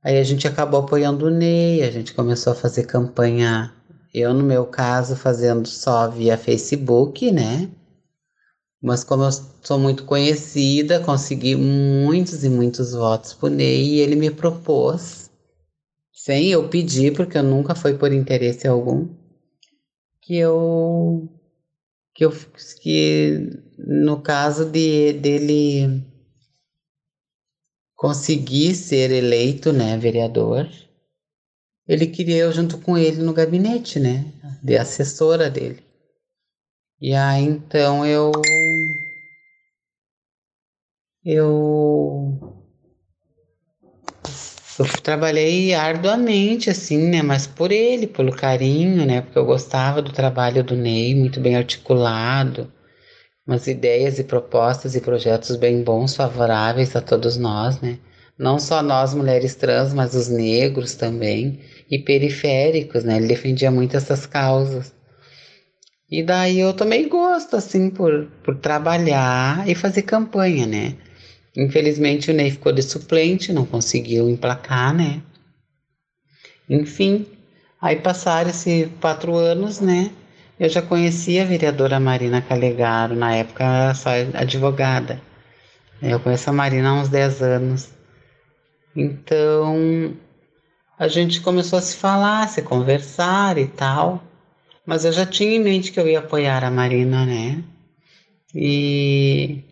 Aí 0.06 0.18
a 0.18 0.22
gente 0.22 0.46
acabou 0.46 0.78
apoiando 0.78 1.26
o 1.26 1.30
Ney, 1.30 1.82
a 1.82 1.90
gente 1.90 2.14
começou 2.14 2.52
a 2.52 2.56
fazer 2.56 2.84
campanha, 2.84 3.74
eu 4.12 4.32
no 4.34 4.42
meu 4.42 4.66
caso 4.66 5.16
fazendo 5.16 5.66
só 5.66 6.08
via 6.08 6.38
Facebook, 6.38 7.30
né? 7.30 7.70
Mas 8.82 9.02
como 9.02 9.24
eu 9.24 9.30
sou 9.62 9.78
muito 9.78 10.04
conhecida, 10.04 11.00
consegui 11.00 11.56
muitos 11.56 12.44
e 12.44 12.48
muitos 12.48 12.92
votos 12.92 13.34
pro 13.34 13.48
Ney 13.48 13.96
e 13.96 14.00
ele 14.00 14.16
me 14.16 14.30
propôs, 14.30 15.30
sem 16.12 16.50
eu 16.50 16.68
pedir, 16.68 17.14
porque 17.14 17.38
eu 17.38 17.42
nunca 17.42 17.74
foi 17.74 17.96
por 17.96 18.12
interesse 18.12 18.66
algum, 18.68 19.08
que 20.20 20.36
eu 20.36 21.28
que 22.14 22.24
eu 22.24 22.32
que 22.80 23.50
no 23.78 24.20
caso 24.22 24.64
de 24.64 25.12
dele 25.14 26.02
consegui 27.94 28.74
ser 28.74 29.10
eleito, 29.10 29.72
né, 29.72 29.96
vereador, 29.96 30.68
ele 31.88 32.06
queria 32.06 32.38
eu 32.38 32.52
junto 32.52 32.78
com 32.78 32.96
ele 32.96 33.22
no 33.22 33.32
gabinete, 33.32 33.98
né, 33.98 34.24
de 34.62 34.76
assessora 34.76 35.50
dele. 35.50 35.84
E 37.00 37.14
aí 37.14 37.44
então 37.44 38.06
eu 38.06 38.32
eu 41.24 42.38
eu 44.78 44.86
trabalhei 45.02 45.74
arduamente 45.74 46.68
assim, 46.70 47.08
né, 47.08 47.22
mas 47.22 47.46
por 47.46 47.72
ele, 47.72 48.06
pelo 48.06 48.32
carinho, 48.32 49.06
né, 49.06 49.22
porque 49.22 49.38
eu 49.38 49.46
gostava 49.46 50.02
do 50.02 50.12
trabalho 50.12 50.62
do 50.62 50.76
Ney, 50.76 51.14
muito 51.14 51.40
bem 51.40 51.56
articulado 51.56 52.70
umas 53.46 53.66
ideias 53.68 54.18
e 54.18 54.24
propostas 54.24 54.96
e 54.96 55.00
projetos 55.00 55.54
bem 55.56 55.82
bons, 55.82 56.16
favoráveis 56.16 56.96
a 56.96 57.00
todos 57.00 57.36
nós, 57.36 57.80
né? 57.80 57.98
Não 58.36 58.58
só 58.58 58.82
nós 58.82 59.14
mulheres 59.14 59.54
trans, 59.54 59.94
mas 59.94 60.14
os 60.14 60.28
negros 60.28 60.94
também 60.94 61.60
e 61.90 61.98
periféricos, 61.98 63.04
né? 63.04 63.16
Ele 63.16 63.28
defendia 63.28 63.70
muito 63.70 63.96
essas 63.96 64.26
causas. 64.26 64.94
E 66.10 66.22
daí 66.22 66.60
eu 66.60 66.72
tomei 66.72 67.08
gosto, 67.08 67.56
assim, 67.56 67.90
por, 67.90 68.26
por 68.44 68.56
trabalhar 68.56 69.68
e 69.68 69.74
fazer 69.74 70.02
campanha, 70.02 70.66
né? 70.66 70.94
Infelizmente 71.56 72.30
o 72.30 72.34
Ney 72.34 72.50
ficou 72.50 72.72
de 72.72 72.82
suplente, 72.82 73.52
não 73.52 73.64
conseguiu 73.64 74.28
emplacar, 74.28 74.94
né? 74.94 75.22
Enfim, 76.68 77.26
aí 77.80 77.96
passaram-se 77.96 78.90
quatro 79.00 79.34
anos, 79.36 79.80
né? 79.80 80.10
Eu 80.58 80.68
já 80.68 80.80
conhecia 80.80 81.42
a 81.42 81.46
vereadora 81.46 82.00
Marina 82.00 82.40
Calegaro, 82.40 83.14
na 83.14 83.34
época 83.34 83.64
era 83.64 83.94
só 83.94 84.10
advogada. 84.34 85.20
Eu 86.00 86.20
conheço 86.20 86.48
a 86.50 86.52
Marina 86.52 86.90
há 86.90 86.94
uns 86.94 87.08
10 87.08 87.42
anos. 87.42 87.90
Então, 88.94 90.14
a 90.98 91.08
gente 91.08 91.40
começou 91.40 91.78
a 91.78 91.82
se 91.82 91.96
falar, 91.96 92.48
se 92.48 92.62
conversar 92.62 93.58
e 93.58 93.66
tal. 93.66 94.22
Mas 94.84 95.04
eu 95.04 95.12
já 95.12 95.26
tinha 95.26 95.52
em 95.56 95.62
mente 95.62 95.92
que 95.92 96.00
eu 96.00 96.08
ia 96.08 96.20
apoiar 96.20 96.64
a 96.64 96.70
Marina, 96.70 97.26
né? 97.26 97.62
E, 98.54 99.64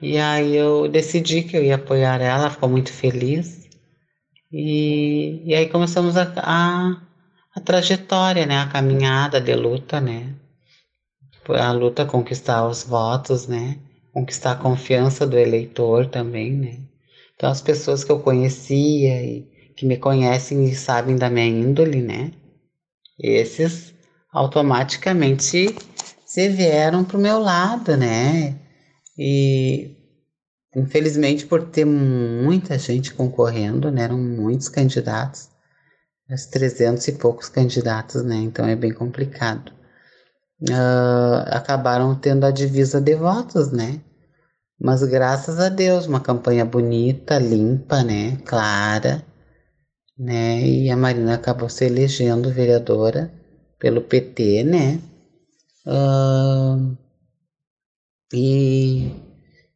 e 0.00 0.18
aí 0.18 0.54
eu 0.56 0.88
decidi 0.88 1.42
que 1.42 1.56
eu 1.56 1.64
ia 1.64 1.76
apoiar 1.76 2.20
ela 2.20 2.50
ficou 2.50 2.68
muito 2.68 2.92
feliz. 2.92 3.68
E, 4.52 5.42
e 5.46 5.54
aí 5.54 5.68
começamos 5.68 6.16
a, 6.16 6.32
a 6.36 7.02
a 7.54 7.60
trajetória, 7.60 8.46
né, 8.46 8.58
a 8.58 8.66
caminhada 8.66 9.40
de 9.40 9.54
luta, 9.54 10.00
né, 10.00 10.34
a 11.48 11.72
luta 11.72 12.06
conquistar 12.06 12.66
os 12.66 12.82
votos, 12.82 13.46
né, 13.46 13.78
conquistar 14.12 14.52
a 14.52 14.56
confiança 14.56 15.26
do 15.26 15.38
eleitor 15.38 16.06
também, 16.06 16.52
né. 16.52 16.78
Então 17.36 17.50
as 17.50 17.60
pessoas 17.60 18.04
que 18.04 18.10
eu 18.10 18.20
conhecia 18.20 19.22
e 19.22 19.51
que 19.76 19.86
me 19.86 19.96
conhecem 19.96 20.64
e 20.64 20.74
sabem 20.74 21.16
da 21.16 21.30
minha 21.30 21.46
índole, 21.46 22.02
né, 22.02 22.32
esses 23.18 23.94
automaticamente 24.32 25.74
se 26.24 26.48
vieram 26.48 27.04
pro 27.04 27.18
meu 27.18 27.38
lado, 27.38 27.96
né, 27.96 28.58
e 29.18 29.96
infelizmente 30.74 31.46
por 31.46 31.64
ter 31.64 31.84
muita 31.84 32.78
gente 32.78 33.12
concorrendo, 33.12 33.90
né, 33.90 34.04
eram 34.04 34.18
muitos 34.18 34.68
candidatos, 34.68 35.52
as 36.32 36.46
300 36.46 37.06
e 37.08 37.12
poucos 37.12 37.48
candidatos, 37.48 38.22
né? 38.22 38.36
Então 38.36 38.66
é 38.66 38.74
bem 38.74 38.92
complicado. 38.92 39.72
Uh, 40.62 41.42
acabaram 41.48 42.14
tendo 42.14 42.46
a 42.46 42.50
divisa 42.50 43.00
de 43.00 43.14
votos, 43.14 43.70
né? 43.70 44.00
Mas 44.80 45.02
graças 45.02 45.58
a 45.58 45.68
Deus, 45.68 46.06
uma 46.06 46.20
campanha 46.20 46.64
bonita, 46.64 47.38
limpa, 47.38 48.02
né? 48.02 48.36
Clara, 48.44 49.24
né? 50.22 50.60
E 50.60 50.88
a 50.88 50.96
Marina 50.96 51.34
acabou 51.34 51.68
se 51.68 51.84
elegendo 51.84 52.52
vereadora 52.52 53.32
pelo 53.78 54.00
PT, 54.00 54.62
né? 54.62 55.00
Uh, 55.84 56.96
e, 58.32 59.10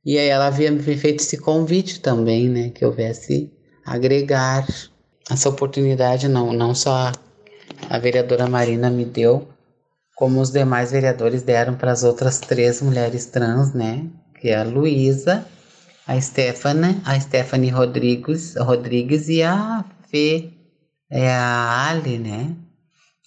e 0.05 0.17
aí 0.17 0.29
ela 0.29 0.47
havia 0.47 0.71
me 0.71 0.81
feito 0.81 1.21
esse 1.21 1.39
convite 1.39 2.01
também, 2.01 2.49
né? 2.49 2.71
Que 2.71 2.85
houvesse 2.85 3.53
agregar 3.85 4.65
essa 5.29 5.49
oportunidade 5.49 6.29
não, 6.29 6.53
não 6.53 6.77
só 6.77 7.11
a 7.91 7.99
vereadora 7.99 8.47
Marina 8.47 8.89
me 8.89 9.05
deu, 9.05 9.49
como 10.15 10.41
os 10.41 10.53
demais 10.53 10.93
vereadores 10.93 11.43
deram 11.43 11.75
para 11.75 11.91
as 11.91 12.05
outras 12.05 12.39
três 12.39 12.81
mulheres 12.81 13.27
trans, 13.27 13.75
né? 13.75 14.07
Que 14.41 14.51
é 14.51 14.59
a 14.59 14.63
Luísa, 14.63 15.45
a 16.07 16.21
Stephanie, 16.21 17.01
a 17.05 17.19
Stephanie 17.19 17.71
Rodrigues, 17.71 18.55
Rodrigues 18.57 19.29
e 19.29 19.43
a 19.43 19.85
É 21.11 21.31
a 21.31 21.89
Ali, 21.89 22.19
né? 22.19 22.57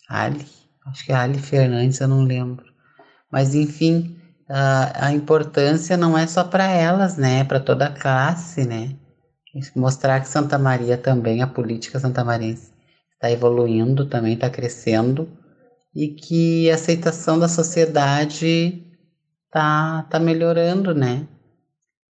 Ali, 0.10 0.45
acho 0.88 1.06
que 1.06 1.12
é 1.12 1.15
Ali 1.15 1.39
Fernandes, 1.39 1.99
eu 2.02 2.08
não 2.08 2.23
lembro. 2.23 2.65
Mas 3.32 3.56
enfim, 3.56 4.17
a, 4.49 5.08
a 5.08 5.13
importância 5.13 5.95
não 5.95 6.17
é 6.17 6.28
só 6.28 6.43
para 6.43 6.65
elas, 6.65 7.17
né? 7.17 7.39
É 7.39 7.43
para 7.43 7.60
toda 7.60 7.88
a 7.88 7.91
classe, 7.91 8.65
né? 8.65 8.95
Mostrar 9.75 10.19
que 10.19 10.28
Santa 10.28 10.58
Maria 10.58 10.97
também, 10.97 11.41
a 11.41 11.47
política 11.47 11.99
santamarense, 11.99 12.71
está 13.13 13.32
evoluindo, 13.32 14.06
também 14.06 14.34
está 14.34 14.49
crescendo 14.49 15.30
e 15.95 16.08
que 16.10 16.69
a 16.69 16.75
aceitação 16.75 17.39
da 17.39 17.47
sociedade 17.47 18.86
está 19.45 20.04
tá 20.04 20.19
melhorando, 20.19 20.93
né? 20.93 21.28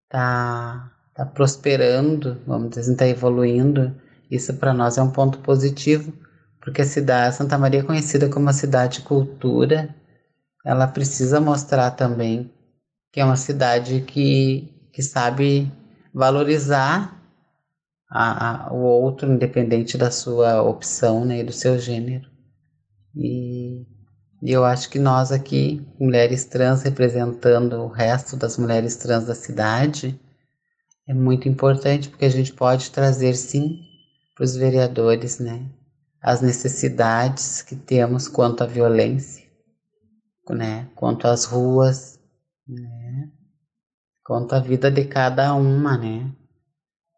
Está 0.06 0.92
tá 1.14 1.26
prosperando, 1.26 2.42
vamos 2.46 2.70
dizer 2.70 2.82
assim, 2.82 2.92
está 2.94 3.08
evoluindo. 3.08 3.96
Isso 4.34 4.56
para 4.56 4.74
nós 4.74 4.98
é 4.98 5.04
um 5.04 5.12
ponto 5.12 5.38
positivo, 5.40 6.12
porque 6.60 6.82
a 6.82 6.86
cidade 6.86 7.36
Santa 7.36 7.56
Maria 7.56 7.82
é 7.82 7.84
conhecida 7.84 8.28
como 8.28 8.48
uma 8.48 8.54
cidade 8.54 8.98
de 8.98 9.06
cultura, 9.06 9.96
ela 10.66 10.88
precisa 10.88 11.40
mostrar 11.40 11.92
também 11.92 12.52
que 13.12 13.20
é 13.20 13.26
uma 13.26 13.36
cidade 13.36 14.02
que, 14.02 14.74
que 14.92 15.04
sabe 15.04 15.72
valorizar 16.12 17.16
a, 18.10 18.70
a, 18.70 18.74
o 18.74 18.78
outro, 18.78 19.32
independente 19.32 20.00
da 20.00 20.10
sua 20.10 20.64
opção 20.64 21.24
né, 21.24 21.42
e 21.42 21.44
do 21.44 21.54
seu 21.54 21.78
gênero. 21.78 22.28
E, 23.16 23.86
e 24.42 24.52
eu 24.52 24.66
acho 24.66 24.90
que 24.90 24.98
nós 24.98 25.32
aqui, 25.32 25.86
mulheres 26.00 26.44
trans 26.46 26.82
representando 26.82 27.74
o 27.74 27.88
resto 27.88 28.36
das 28.36 28.58
mulheres 28.58 28.96
trans 28.96 29.28
da 29.28 29.36
cidade, 29.36 30.20
é 31.08 31.14
muito 31.14 31.48
importante 31.48 32.10
porque 32.10 32.26
a 32.26 32.30
gente 32.30 32.52
pode 32.52 32.90
trazer 32.90 33.36
sim 33.36 33.93
para 34.36 34.44
os 34.44 34.56
vereadores, 34.56 35.40
né, 35.40 35.70
as 36.22 36.42
necessidades 36.42 37.62
que 37.62 37.76
temos 37.76 38.28
quanto 38.28 38.64
à 38.64 38.68
violência, 38.68 39.46
né, 40.50 40.90
quanto 40.96 41.28
às 41.28 41.46
ruas, 41.46 42.20
né, 42.68 43.30
quanto 44.24 44.54
à 44.54 44.60
vida 44.60 44.90
de 44.90 45.06
cada 45.06 45.54
uma, 45.54 45.98
né. 45.98 46.32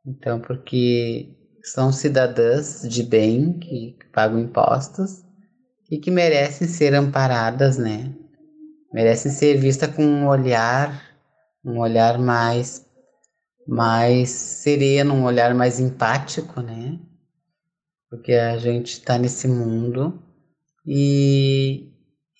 Então, 0.06 0.40
porque 0.40 1.36
são 1.64 1.92
cidadãs 1.92 2.84
de 2.88 3.02
bem 3.02 3.58
que, 3.58 3.98
pagam 4.14 4.40
impostos 4.40 5.26
e 5.90 5.98
que 5.98 6.12
merecem 6.12 6.68
ser 6.68 6.94
amparadas, 6.94 7.78
né? 7.78 8.14
Merecem 8.94 9.32
ser 9.32 9.58
vistas 9.58 9.94
com 9.94 10.04
um 10.04 10.28
olhar, 10.28 11.18
um 11.66 11.80
olhar 11.80 12.20
mais 12.20 12.85
mais 13.68 14.30
sereno, 14.30 15.14
um 15.14 15.24
olhar 15.24 15.54
mais 15.54 15.80
empático, 15.80 16.62
né? 16.62 17.00
Porque 18.10 18.34
a 18.34 18.58
gente 18.58 18.94
está 18.94 19.18
nesse 19.18 19.48
mundo 19.48 20.22
e, 20.86 21.92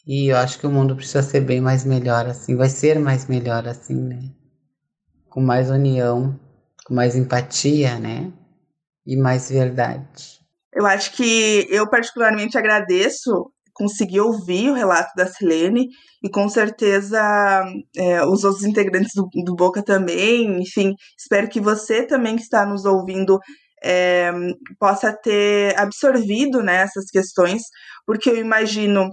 e 0.06 0.28
eu 0.32 0.38
acho 0.38 0.60
que 0.60 0.68
o 0.68 0.72
mundo 0.72 0.96
precisa 0.96 1.24
ser 1.24 1.42
bem 1.42 1.60
mais 1.60 1.84
melhor 1.84 2.28
assim, 2.28 2.56
vai 2.56 2.70
ser 2.70 3.00
mais 3.00 3.28
melhor 3.28 3.68
assim, 3.68 3.96
né? 3.96 4.32
Com 5.30 5.42
mais 5.42 5.70
união, 5.70 6.40
com 6.86 6.94
mais 6.94 7.16
empatia, 7.16 8.00
né? 8.00 8.32
E 9.06 9.18
mais 9.18 9.50
verdade. 9.50 10.40
Eu 10.74 10.86
acho 10.86 11.14
que 11.14 11.68
eu 11.70 11.90
particularmente 11.90 12.58
agradeço 12.58 13.52
conseguir 13.76 14.22
ouvir 14.22 14.72
o 14.72 14.74
relato 14.74 15.12
da 15.16 15.28
Silene 15.28 15.90
e 16.24 16.30
com 16.30 16.48
certeza 16.50 17.22
é, 17.96 18.26
os 18.26 18.44
outros 18.44 18.64
integrantes 18.64 19.12
do, 19.14 19.28
do, 19.44 19.54
Boca 19.54 19.84
também. 19.84 20.62
Enfim, 20.62 20.94
espero 21.20 21.50
que 21.50 21.60
você 21.60 22.08
também 22.08 22.38
que 22.38 22.42
está 22.42 22.66
nos 22.66 22.86
ouvindo 22.86 23.38
é, 23.84 24.32
possa 24.80 25.14
ter 25.14 25.78
absorvido 25.78 26.64
né, 26.64 26.78
essas 26.78 27.06
questões, 27.12 27.62
porque 28.06 28.30
eu 28.30 28.38
imagino 28.38 29.10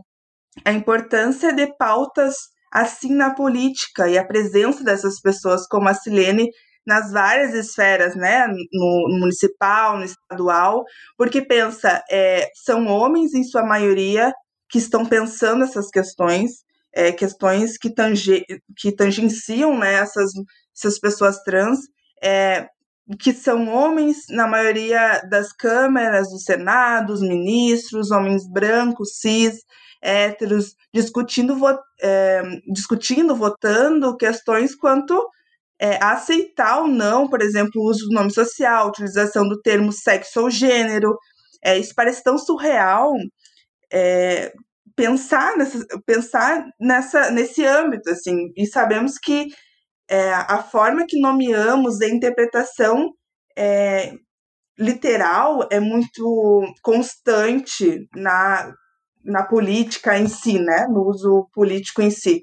a 0.65 0.73
importância 0.73 1.53
de 1.53 1.67
pautas 1.77 2.35
assim 2.73 3.15
na 3.15 3.35
política 3.35 4.09
e 4.09 4.17
a 4.17 4.27
presença 4.27 4.83
dessas 4.85 5.21
pessoas 5.21 5.67
como 5.67 5.89
a 5.89 5.95
Silene 5.95 6.49
nas 6.87 7.13
várias 7.13 7.55
esferas, 7.55 8.17
né, 8.17 8.47
no, 8.47 9.09
no 9.09 9.21
municipal, 9.21 9.97
no 9.97 10.05
estadual, 10.05 10.83
porque 11.17 11.43
pensa, 11.43 12.03
é, 12.11 12.49
são 12.65 12.87
homens 12.87 13.35
em 13.35 13.45
sua 13.45 13.65
maioria 13.65 14.33
que 14.73 14.79
estão 14.79 15.05
pensando 15.05 15.65
essas 15.65 15.91
questões, 15.91 16.65
é, 16.95 17.13
questões 17.13 17.77
que, 17.77 17.91
tange, 17.95 18.43
que 18.77 18.91
tangenciam 18.91 19.79
né, 19.79 19.93
essas, 19.95 20.33
essas 20.75 20.99
pessoas 20.99 21.43
trans, 21.43 21.79
é, 22.25 22.67
que 23.21 23.35
são 23.35 23.69
homens, 23.69 24.25
na 24.31 24.47
maioria 24.47 25.21
das 25.29 25.53
câmeras 25.53 26.31
do 26.31 26.39
Senado, 26.39 27.13
os 27.13 27.21
ministros, 27.21 28.11
homens 28.11 28.49
brancos, 28.49 29.19
cis, 29.19 29.59
héteros, 30.01 30.75
discutindo, 30.93 31.55
é, 32.01 32.43
discutindo, 32.73 33.37
votando 33.37 34.17
questões 34.17 34.75
quanto 34.75 35.23
é, 35.79 36.03
aceitar 36.03 36.81
ou 36.81 36.89
não, 36.89 37.29
por 37.29 37.43
exemplo, 37.43 37.73
o 37.77 37.91
uso 37.91 38.09
do 38.09 38.15
nome 38.15 38.31
social, 38.31 38.89
utilização 38.89 39.47
do 39.47 39.61
termo 39.61 39.93
sexo 39.93 40.41
ou 40.41 40.51
gênero. 40.51 41.15
É, 41.63 41.77
isso 41.79 41.93
parece 41.95 42.23
tão 42.23 42.39
surreal 42.39 43.13
é, 43.93 44.53
pensar, 44.97 45.57
nessa, 45.57 45.87
pensar 46.07 46.65
nessa, 46.81 47.31
nesse 47.31 47.65
âmbito, 47.65 48.11
assim, 48.11 48.53
e 48.57 48.67
sabemos 48.67 49.19
que 49.19 49.49
é, 50.09 50.33
a 50.33 50.63
forma 50.63 51.07
que 51.07 51.21
nomeamos 51.21 52.01
a 52.01 52.09
interpretação 52.09 53.11
é, 53.57 54.13
literal 54.79 55.67
é 55.71 55.79
muito 55.79 56.63
constante 56.83 58.07
na, 58.15 58.73
na 59.25 59.45
política 59.45 60.19
em 60.19 60.29
si, 60.29 60.59
né, 60.59 60.87
no 60.89 61.09
uso 61.09 61.49
político 61.53 62.03
em 62.03 62.11
si. 62.11 62.43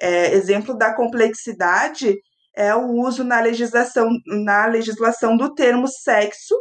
É, 0.00 0.32
exemplo 0.34 0.76
da 0.76 0.94
complexidade 0.94 2.16
é 2.56 2.74
o 2.74 2.90
uso 2.92 3.22
na 3.22 3.40
legislação, 3.40 4.08
na 4.26 4.66
legislação 4.66 5.36
do 5.36 5.54
termo 5.54 5.86
sexo, 5.88 6.54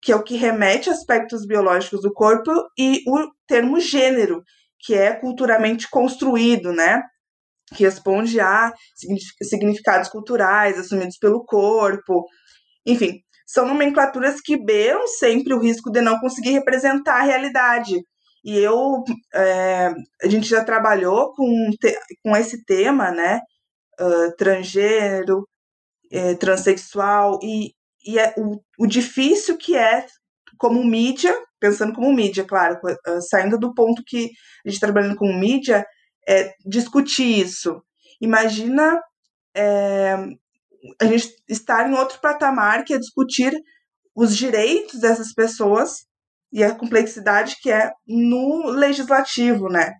que 0.00 0.12
é 0.12 0.16
o 0.16 0.22
que 0.22 0.36
remete 0.36 0.88
a 0.88 0.92
aspectos 0.92 1.46
biológicos 1.46 2.02
do 2.02 2.12
corpo, 2.12 2.50
e 2.78 3.02
o 3.06 3.28
termo 3.46 3.80
gênero, 3.80 4.42
que 4.80 4.94
é 4.94 5.14
culturalmente 5.14 5.88
construído, 5.90 6.72
né? 6.72 7.02
Que 7.74 7.84
responde 7.84 8.40
a 8.40 8.72
significados 9.42 10.08
culturais 10.08 10.78
assumidos 10.78 11.18
pelo 11.18 11.44
corpo. 11.44 12.24
Enfim, 12.86 13.20
são 13.46 13.66
nomenclaturas 13.66 14.40
que 14.40 14.56
beiram 14.56 15.06
sempre 15.06 15.52
o 15.54 15.60
risco 15.60 15.90
de 15.90 16.00
não 16.00 16.18
conseguir 16.20 16.52
representar 16.52 17.20
a 17.20 17.24
realidade. 17.24 18.00
E 18.44 18.56
eu, 18.58 19.02
é, 19.34 19.92
a 20.22 20.28
gente 20.28 20.48
já 20.48 20.64
trabalhou 20.64 21.34
com, 21.34 21.70
com 22.22 22.36
esse 22.36 22.64
tema, 22.64 23.10
né? 23.10 23.40
uh, 24.00 24.34
transgênero, 24.36 25.48
é, 26.10 26.34
transexual, 26.34 27.38
e, 27.42 27.72
e 28.08 28.18
é 28.18 28.32
o, 28.38 28.58
o 28.78 28.86
difícil 28.86 29.58
que 29.58 29.76
é 29.76 30.06
como 30.56 30.82
mídia, 30.82 31.38
pensando 31.60 31.92
como 31.92 32.10
mídia, 32.10 32.42
claro, 32.42 32.80
uh, 32.82 33.20
saindo 33.20 33.58
do 33.58 33.74
ponto 33.74 34.02
que 34.02 34.30
a 34.64 34.70
gente 34.70 34.80
tá 34.80 34.86
trabalhando 34.86 35.14
com 35.14 35.30
mídia, 35.30 35.84
é 36.26 36.54
discutir 36.64 37.38
isso. 37.38 37.82
Imagina 38.18 38.98
é, 39.54 40.14
a 40.98 41.04
gente 41.04 41.34
estar 41.46 41.86
em 41.86 41.94
outro 41.94 42.18
patamar 42.18 42.82
que 42.82 42.94
é 42.94 42.98
discutir 42.98 43.52
os 44.16 44.34
direitos 44.34 45.00
dessas 45.00 45.34
pessoas 45.34 46.06
e 46.50 46.64
a 46.64 46.74
complexidade 46.74 47.56
que 47.60 47.70
é 47.70 47.92
no 48.06 48.70
legislativo, 48.70 49.68
né? 49.68 49.92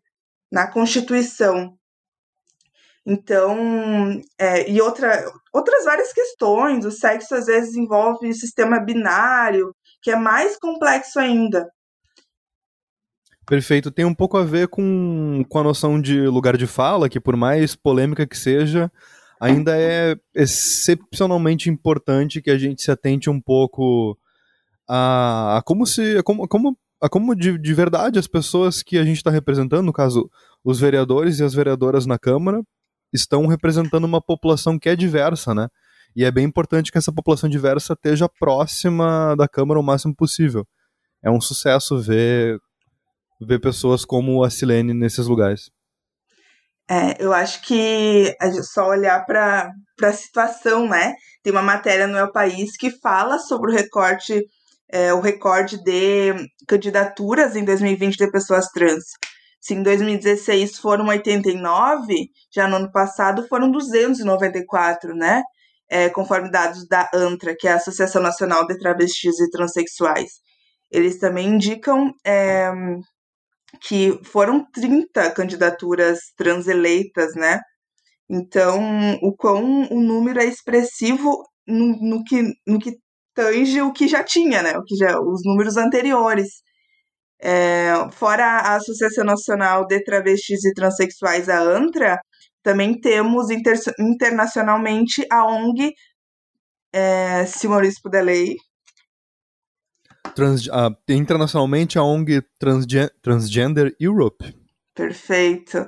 Na 0.51 0.67
Constituição. 0.67 1.78
Então, 3.11 4.21
é, 4.39 4.71
e 4.71 4.83
outra, 4.83 5.25
outras 5.51 5.87
várias 5.87 6.13
questões. 6.13 6.85
O 6.85 6.91
sexo 6.91 7.35
às 7.35 7.47
vezes 7.47 7.75
envolve 7.75 8.35
sistema 8.35 8.79
binário, 8.79 9.75
que 10.03 10.11
é 10.11 10.17
mais 10.17 10.59
complexo 10.59 11.19
ainda. 11.19 11.67
Perfeito. 13.47 13.91
Tem 13.91 14.05
um 14.05 14.15
pouco 14.15 14.37
a 14.37 14.45
ver 14.45 14.69
com, 14.69 15.43
com 15.49 15.59
a 15.59 15.63
noção 15.63 15.99
de 15.99 16.27
lugar 16.27 16.55
de 16.59 16.67
fala, 16.67 17.09
que 17.09 17.19
por 17.19 17.35
mais 17.35 17.75
polêmica 17.75 18.27
que 18.27 18.37
seja, 18.37 18.93
ainda 19.41 19.75
é 19.75 20.15
excepcionalmente 20.35 21.71
importante 21.71 22.43
que 22.43 22.51
a 22.51 22.59
gente 22.59 22.83
se 22.83 22.91
atente 22.91 23.31
um 23.31 23.41
pouco 23.41 24.19
a, 24.87 25.57
a 25.57 25.63
como 25.63 25.87
se. 25.87 26.19
A 26.19 26.23
como, 26.23 26.45
a 26.45 26.49
como, 26.49 26.77
a 27.01 27.09
como 27.09 27.35
de, 27.35 27.57
de 27.57 27.73
verdade 27.73 28.19
as 28.19 28.27
pessoas 28.27 28.83
que 28.83 28.99
a 28.99 29.05
gente 29.05 29.17
está 29.17 29.31
representando, 29.31 29.87
no 29.87 29.95
caso, 29.95 30.31
os 30.63 30.79
vereadores 30.79 31.39
e 31.39 31.45
as 31.45 31.55
vereadoras 31.55 32.05
na 32.05 32.19
Câmara, 32.19 32.63
estão 33.13 33.47
representando 33.47 34.05
uma 34.05 34.21
população 34.21 34.79
que 34.79 34.89
é 34.89 34.97
diversa, 34.97 35.55
né? 35.55 35.69
E 36.17 36.25
é 36.25 36.31
bem 36.31 36.45
importante 36.45 36.91
que 36.91 36.99
essa 36.99 37.13
população 37.13 37.49
diversa 37.49 37.93
esteja 37.93 38.29
próxima 38.29 39.35
da 39.37 39.47
Câmara 39.47 39.79
o 39.79 39.83
máximo 39.83 40.15
possível. 40.15 40.67
É 41.23 41.31
um 41.31 41.41
sucesso 41.41 41.99
ver, 41.99 42.59
ver 43.41 43.61
pessoas 43.61 44.05
como 44.05 44.43
a 44.43 44.51
Silene 44.51 44.95
nesses 44.95 45.27
lugares. 45.27 45.71
É, 46.91 47.23
eu 47.23 47.35
acho 47.35 47.61
que 47.63 48.35
é 48.41 48.51
só 48.63 48.89
olhar 48.89 49.25
para 49.27 49.71
a 50.03 50.13
situação, 50.13 50.89
né? 50.89 51.15
Tem 51.43 51.53
uma 51.53 51.63
matéria 51.63 52.07
no 52.07 52.17
El 52.17 52.33
País 52.33 52.77
que 52.79 52.91
fala 52.91 53.39
sobre 53.39 53.71
o 53.71 53.75
recorte, 53.75 54.43
é, 54.91 55.13
o 55.13 55.21
recorde 55.21 55.83
de 55.85 56.35
candidaturas 56.67 57.55
em 57.55 57.65
2020 57.65 58.17
de 58.17 58.31
pessoas 58.31 58.69
trans. 58.69 59.05
Se 59.61 59.75
em 59.75 59.83
2016 59.83 60.79
foram 60.79 61.07
89, 61.09 62.31
já 62.55 62.69
no 62.69 62.77
ano 62.77 62.93
passado 62.93 63.47
foram 63.49 63.71
294, 63.71 65.15
né? 65.15 65.43
É, 65.91 66.09
conforme 66.11 66.51
dados 66.51 66.87
da 66.87 67.09
ANTRA, 67.15 67.57
que 67.59 67.67
é 67.67 67.73
a 67.73 67.77
Associação 67.77 68.23
Nacional 68.23 68.67
de 68.67 68.79
Travestis 68.79 69.41
e 69.41 69.51
Transsexuais. 69.51 70.33
Eles 70.91 71.19
também 71.19 71.49
indicam 71.49 72.13
é, 72.27 72.71
que 73.83 74.19
foram 74.25 74.65
30 74.73 75.31
candidaturas 75.33 76.19
transeleitas, 76.37 77.35
né? 77.35 77.61
Então, 78.31 78.81
o 79.23 79.35
quão 79.35 79.89
o 79.91 80.01
número 80.01 80.41
é 80.41 80.45
expressivo 80.45 81.43
no, 81.67 81.97
no, 82.01 82.25
que, 82.25 82.43
no 82.67 82.79
que 82.79 82.93
tange 83.35 83.81
o 83.83 83.93
que 83.93 84.09
já 84.09 84.23
tinha, 84.23 84.63
né? 84.63 84.77
O 84.77 84.85
que 84.85 84.97
já, 84.97 85.19
os 85.21 85.43
números 85.45 85.77
anteriores. 85.77 86.63
É, 87.41 87.93
fora 88.13 88.45
a 88.45 88.77
Associação 88.77 89.25
Nacional 89.25 89.87
de 89.87 90.03
Travestis 90.03 90.65
e 90.65 90.75
Transsexuais, 90.75 91.49
a 91.49 91.61
ANTRA, 91.61 92.19
também 92.63 93.01
temos 93.01 93.51
inter, 93.51 93.79
internacionalmente 93.99 95.25
a 95.31 95.47
ONG, 95.47 95.93
é, 96.93 97.47
se 97.47 97.69
Maurício 97.69 98.03
puder 98.03 98.25
ler. 98.25 98.57
Trans, 100.35 100.69
internacionalmente 101.09 101.99
a 101.99 102.03
ONG 102.03 102.43
Transgen 102.59 103.09
Transgender 103.23 103.95
Europe. 103.99 104.55
Perfeito. 104.95 105.87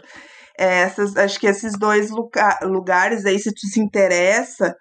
É, 0.59 0.83
essas, 0.83 1.17
acho 1.17 1.39
que 1.41 1.47
esses 1.47 1.73
dois 1.79 2.11
lugar, 2.11 2.59
lugares 2.63 3.27
aí, 3.27 3.39
se 3.39 3.53
tu 3.53 3.67
se 3.67 3.81
interessa 3.81 4.75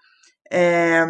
é, 0.52 1.04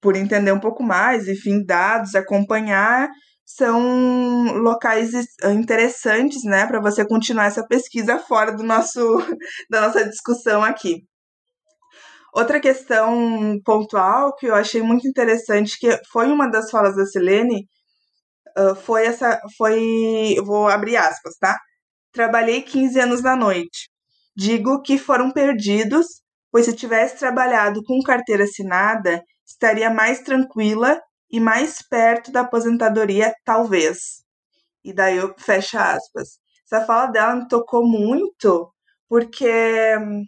por 0.00 0.16
entender 0.16 0.52
um 0.52 0.60
pouco 0.60 0.82
mais, 0.82 1.28
enfim, 1.28 1.64
dados, 1.64 2.14
acompanhar, 2.14 3.08
são 3.46 4.58
locais 4.58 5.12
interessantes, 5.44 6.42
né, 6.44 6.66
para 6.66 6.80
você 6.80 7.06
continuar 7.06 7.46
essa 7.46 7.64
pesquisa 7.64 8.18
fora 8.18 8.52
do 8.52 8.64
nosso 8.64 8.98
da 9.70 9.82
nossa 9.82 10.04
discussão 10.04 10.64
aqui. 10.64 11.04
Outra 12.34 12.60
questão 12.60 13.58
pontual 13.64 14.34
que 14.34 14.46
eu 14.46 14.54
achei 14.54 14.82
muito 14.82 15.08
interessante, 15.08 15.78
que 15.78 15.88
foi 16.12 16.26
uma 16.26 16.50
das 16.50 16.70
falas 16.70 16.96
da 16.96 17.06
Silene, 17.06 17.66
foi 18.82 19.06
essa, 19.06 19.40
foi, 19.56 20.36
vou 20.44 20.68
abrir 20.68 20.96
aspas, 20.96 21.36
tá? 21.38 21.58
Trabalhei 22.12 22.62
15 22.62 22.98
anos 23.00 23.22
na 23.22 23.36
noite. 23.36 23.90
Digo 24.36 24.82
que 24.82 24.98
foram 24.98 25.30
perdidos, 25.30 26.06
pois 26.50 26.66
se 26.66 26.74
tivesse 26.74 27.18
trabalhado 27.18 27.82
com 27.84 28.00
carteira 28.02 28.44
assinada, 28.44 29.22
estaria 29.46 29.90
mais 29.90 30.20
tranquila 30.20 31.00
e 31.30 31.40
mais 31.40 31.82
perto 31.82 32.30
da 32.30 32.40
aposentadoria, 32.42 33.34
talvez. 33.44 34.24
E 34.84 34.92
daí 34.92 35.16
eu 35.16 35.34
fecho 35.38 35.78
aspas. 35.78 36.38
Essa 36.64 36.84
fala 36.84 37.06
dela 37.06 37.36
me 37.36 37.48
tocou 37.48 37.86
muito, 37.86 38.72
porque 39.08 39.96
hum, 39.98 40.24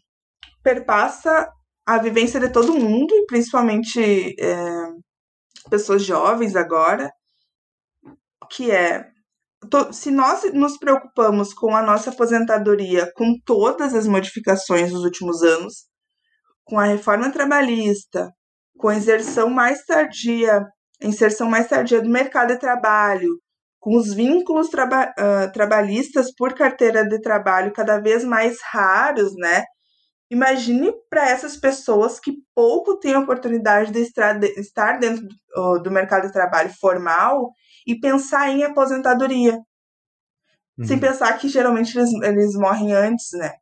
perpassa 0.63 1.49
a 1.87 1.99
vivência 1.99 2.39
de 2.41 2.51
todo 2.51 2.79
mundo, 2.79 3.15
e 3.15 3.27
principalmente 3.27 4.35
é, 4.39 4.89
pessoas 5.71 6.05
jovens 6.05 6.55
agora, 6.57 7.11
que 8.51 8.71
é 8.71 9.11
se 9.93 10.11
nós 10.11 10.53
nos 10.53 10.79
preocupamos 10.79 11.53
com 11.53 11.75
a 11.75 11.83
nossa 11.83 12.11
aposentadoria, 12.11 13.11
com 13.15 13.35
todas 13.45 13.95
as 13.95 14.07
modificações 14.07 14.93
dos 14.93 15.03
últimos 15.03 15.43
anos, 15.43 15.89
com 16.65 16.79
a 16.79 16.85
reforma 16.85 17.33
trabalhista, 17.33 18.31
com 18.79 18.89
a 18.89 18.95
inserção 18.95 19.51
mais 19.51 19.85
tardia 19.85 20.65
inserção 21.03 21.49
mais 21.49 21.69
tardia 21.69 22.01
do 22.01 22.09
mercado 22.09 22.49
de 22.49 22.59
trabalho, 22.59 23.41
com 23.79 23.97
os 23.97 24.13
vínculos 24.13 24.69
traba 24.69 25.13
uh, 25.19 25.53
trabalhistas 25.53 26.35
por 26.35 26.55
carteira 26.55 27.07
de 27.07 27.21
trabalho 27.21 27.73
cada 27.73 28.01
vez 28.01 28.25
mais 28.25 28.59
raros, 28.63 29.35
né? 29.37 29.65
Imagine 30.31 30.93
para 31.09 31.31
essas 31.31 31.57
pessoas 31.57 32.21
que 32.21 32.33
pouco 32.55 32.99
têm 32.99 33.17
oportunidade 33.17 33.91
de 33.93 34.01
estar, 34.01 34.35
de, 34.35 34.49
estar 34.61 34.99
dentro 34.99 35.27
do, 35.27 35.83
do, 35.85 35.91
mercado 35.91 36.27
de 36.27 36.33
trabalho 36.33 36.71
formal 36.79 37.51
e 37.87 37.99
pensar 37.99 38.51
em 38.51 38.63
aposentadoria. 38.63 39.59
Uhum. 40.77 40.85
Sem 40.85 41.01
pensar 41.01 41.33
que 41.39 41.49
geralmente 41.49 41.97
eles, 41.97 42.13
eles 42.23 42.55
morrem 42.55 42.93
antes, 42.93 43.31
né? 43.33 43.55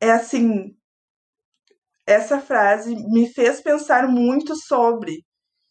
É 0.00 0.12
assim. 0.12 0.76
Essa 2.06 2.40
frase 2.40 2.94
me 2.94 3.28
fez 3.32 3.60
pensar 3.60 4.06
muito 4.06 4.54
sobre 4.54 5.24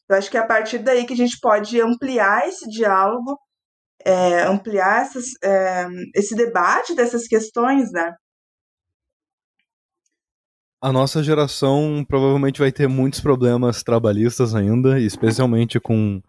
eu 0.09 0.15
acho 0.15 0.29
que 0.29 0.37
é 0.37 0.39
a 0.39 0.45
partir 0.45 0.79
daí 0.79 1.05
que 1.05 1.13
a 1.13 1.17
gente 1.17 1.39
pode 1.39 1.79
ampliar 1.81 2.47
esse 2.47 2.69
diálogo, 2.69 3.39
é, 4.05 4.43
ampliar 4.43 5.01
essas, 5.01 5.25
é, 5.43 5.87
esse 6.13 6.35
debate 6.35 6.95
dessas 6.95 7.27
questões, 7.27 7.91
né? 7.91 8.13
A 10.81 10.91
nossa 10.91 11.23
geração 11.23 12.05
provavelmente 12.07 12.59
vai 12.59 12.71
ter 12.71 12.87
muitos 12.87 13.19
problemas 13.19 13.81
trabalhistas 13.81 14.53
ainda, 14.53 14.99
especialmente 14.99 15.79
com, 15.79 16.21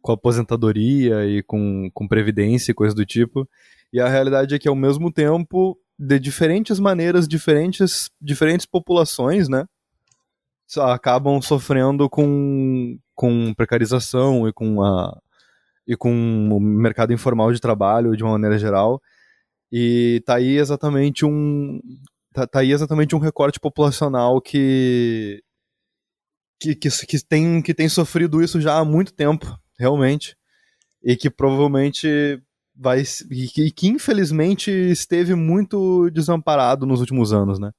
com 0.00 0.12
aposentadoria 0.12 1.26
e 1.26 1.42
com, 1.42 1.90
com 1.92 2.06
previdência 2.06 2.70
e 2.70 2.74
coisa 2.74 2.94
do 2.94 3.04
tipo. 3.04 3.48
E 3.92 4.00
a 4.00 4.08
realidade 4.08 4.54
é 4.54 4.58
que, 4.58 4.68
ao 4.68 4.76
mesmo 4.76 5.12
tempo, 5.12 5.76
de 5.98 6.20
diferentes 6.20 6.78
maneiras, 6.78 7.26
diferentes, 7.26 8.08
diferentes 8.20 8.66
populações, 8.66 9.48
né? 9.48 9.64
acabam 10.80 11.40
sofrendo 11.40 12.08
com, 12.08 12.98
com 13.14 13.54
precarização 13.54 14.48
e 14.48 14.52
com, 14.52 14.82
a, 14.82 15.16
e 15.86 15.96
com 15.96 16.48
o 16.52 16.60
mercado 16.60 17.12
informal 17.12 17.52
de 17.52 17.60
trabalho 17.60 18.16
de 18.16 18.22
uma 18.22 18.32
maneira 18.32 18.58
geral. 18.58 19.00
E 19.72 20.22
tá 20.26 20.36
aí 20.36 20.56
exatamente 20.58 21.24
um 21.24 21.80
tá, 22.32 22.46
tá 22.46 22.60
aí 22.60 22.72
exatamente 22.72 23.14
um 23.16 23.18
recorte 23.18 23.60
populacional 23.60 24.40
que 24.40 25.42
que, 26.60 26.74
que, 26.74 26.88
que, 27.06 27.26
tem, 27.26 27.60
que 27.62 27.74
tem 27.74 27.88
sofrido 27.88 28.42
isso 28.42 28.60
já 28.60 28.78
há 28.78 28.84
muito 28.84 29.12
tempo, 29.12 29.46
realmente, 29.78 30.36
e 31.02 31.16
que 31.16 31.28
provavelmente 31.28 32.40
vai 32.74 33.02
e 33.30 33.48
que, 33.48 33.66
e 33.66 33.70
que 33.72 33.88
infelizmente 33.88 34.70
esteve 34.70 35.34
muito 35.34 36.10
desamparado 36.10 36.86
nos 36.86 37.00
últimos 37.00 37.32
anos, 37.32 37.58
né? 37.58 37.70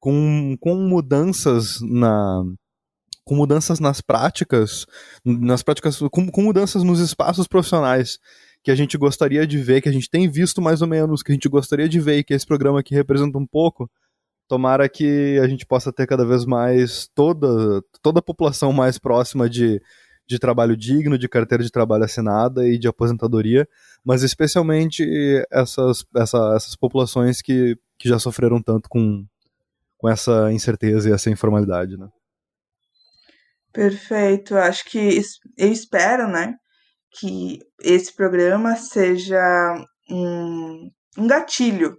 com, 0.00 0.56
com 0.58 0.74
mudanças 0.76 1.80
na 1.82 2.42
com 3.24 3.34
mudanças 3.34 3.80
nas 3.80 4.00
práticas, 4.00 4.86
nas 5.24 5.62
práticas 5.62 5.98
com, 6.10 6.30
com 6.30 6.42
mudanças 6.42 6.82
nos 6.82 7.00
espaços 7.00 7.46
profissionais 7.46 8.18
que 8.62 8.70
a 8.70 8.74
gente 8.74 8.98
gostaria 8.98 9.46
de 9.46 9.58
ver, 9.58 9.80
que 9.80 9.88
a 9.88 9.92
gente 9.92 10.10
tem 10.10 10.28
visto 10.28 10.60
mais 10.60 10.82
ou 10.82 10.88
menos, 10.88 11.22
que 11.22 11.32
a 11.32 11.34
gente 11.34 11.48
gostaria 11.48 11.88
de 11.88 11.98
ver 11.98 12.18
e 12.18 12.24
que 12.24 12.34
esse 12.34 12.46
programa 12.46 12.80
aqui 12.80 12.94
representa 12.94 13.38
um 13.38 13.46
pouco. 13.46 13.90
Tomara 14.46 14.88
que 14.88 15.38
a 15.42 15.48
gente 15.48 15.64
possa 15.64 15.92
ter 15.92 16.06
cada 16.06 16.24
vez 16.26 16.44
mais 16.44 17.08
toda, 17.14 17.82
toda 18.02 18.18
a 18.18 18.22
população 18.22 18.72
mais 18.72 18.98
próxima 18.98 19.48
de, 19.48 19.80
de 20.26 20.38
trabalho 20.38 20.76
digno, 20.76 21.16
de 21.16 21.28
carteira 21.28 21.62
de 21.62 21.70
trabalho 21.70 22.04
assinada 22.04 22.68
e 22.68 22.78
de 22.78 22.88
aposentadoria, 22.88 23.66
mas 24.04 24.22
especialmente 24.22 25.04
essas, 25.50 26.04
essa, 26.16 26.54
essas 26.56 26.76
populações 26.76 27.40
que, 27.40 27.76
que 27.98 28.08
já 28.08 28.18
sofreram 28.18 28.60
tanto 28.60 28.88
com, 28.88 29.24
com 29.96 30.08
essa 30.08 30.52
incerteza 30.52 31.08
e 31.08 31.12
essa 31.12 31.30
informalidade, 31.30 31.96
né? 31.96 32.08
Perfeito. 33.72 34.56
Acho 34.56 34.84
que 34.84 35.20
eu 35.56 35.72
espero, 35.72 36.28
né, 36.28 36.54
que 37.12 37.58
esse 37.80 38.14
programa 38.14 38.76
seja 38.76 39.74
um, 40.10 40.90
um 41.18 41.26
gatilho 41.26 41.96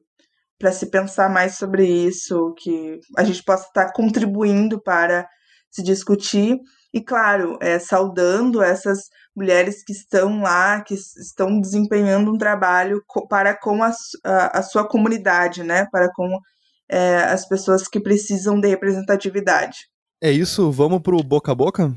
para 0.60 0.72
se 0.72 0.92
pensar 0.92 1.30
mais 1.30 1.58
sobre 1.58 1.86
isso, 1.88 2.54
que 2.60 3.00
a 3.18 3.24
gente 3.24 3.44
possa 3.44 3.68
estar 3.68 3.92
contribuindo 3.94 4.82
para 4.82 5.28
se 5.72 5.82
discutir 5.82 6.60
e, 6.94 7.02
claro, 7.02 7.58
é, 7.62 7.80
saudando 7.80 8.62
essas 8.62 9.00
mulheres 9.36 9.84
que 9.84 9.94
estão 9.94 10.42
lá, 10.42 10.82
que 10.84 10.94
estão 10.94 11.60
desempenhando 11.60 12.32
um 12.34 12.38
trabalho 12.38 13.02
para 13.30 13.58
com 13.58 13.82
a, 13.84 13.92
a, 14.26 14.60
a 14.60 14.64
sua 14.64 14.88
comunidade, 14.88 15.64
né, 15.64 15.88
para 15.92 16.10
com 16.14 16.30
é, 16.90 17.18
as 17.24 17.48
pessoas 17.48 17.88
que 17.88 18.00
precisam 18.02 18.60
de 18.60 18.68
representatividade. 18.68 19.91
É 20.24 20.32
isso, 20.32 20.72
vamos 20.72 21.02
para 21.02 21.16
o 21.16 21.24
boca 21.24 21.52
a 21.52 21.56
boca? 21.56 21.96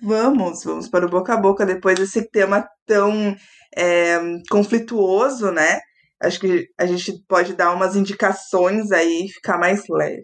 Vamos, 0.00 0.62
vamos 0.62 0.88
para 0.88 1.04
o 1.04 1.08
boca 1.08 1.34
a 1.34 1.36
boca 1.36 1.66
depois 1.66 1.98
desse 1.98 2.30
tema 2.30 2.64
tão 2.86 3.34
é, 3.76 4.18
conflituoso, 4.48 5.50
né? 5.50 5.80
Acho 6.22 6.38
que 6.38 6.68
a 6.78 6.86
gente 6.86 7.24
pode 7.26 7.54
dar 7.54 7.74
umas 7.74 7.96
indicações 7.96 8.92
aí 8.92 9.24
e 9.26 9.28
ficar 9.28 9.58
mais 9.58 9.82
leve. 9.88 10.22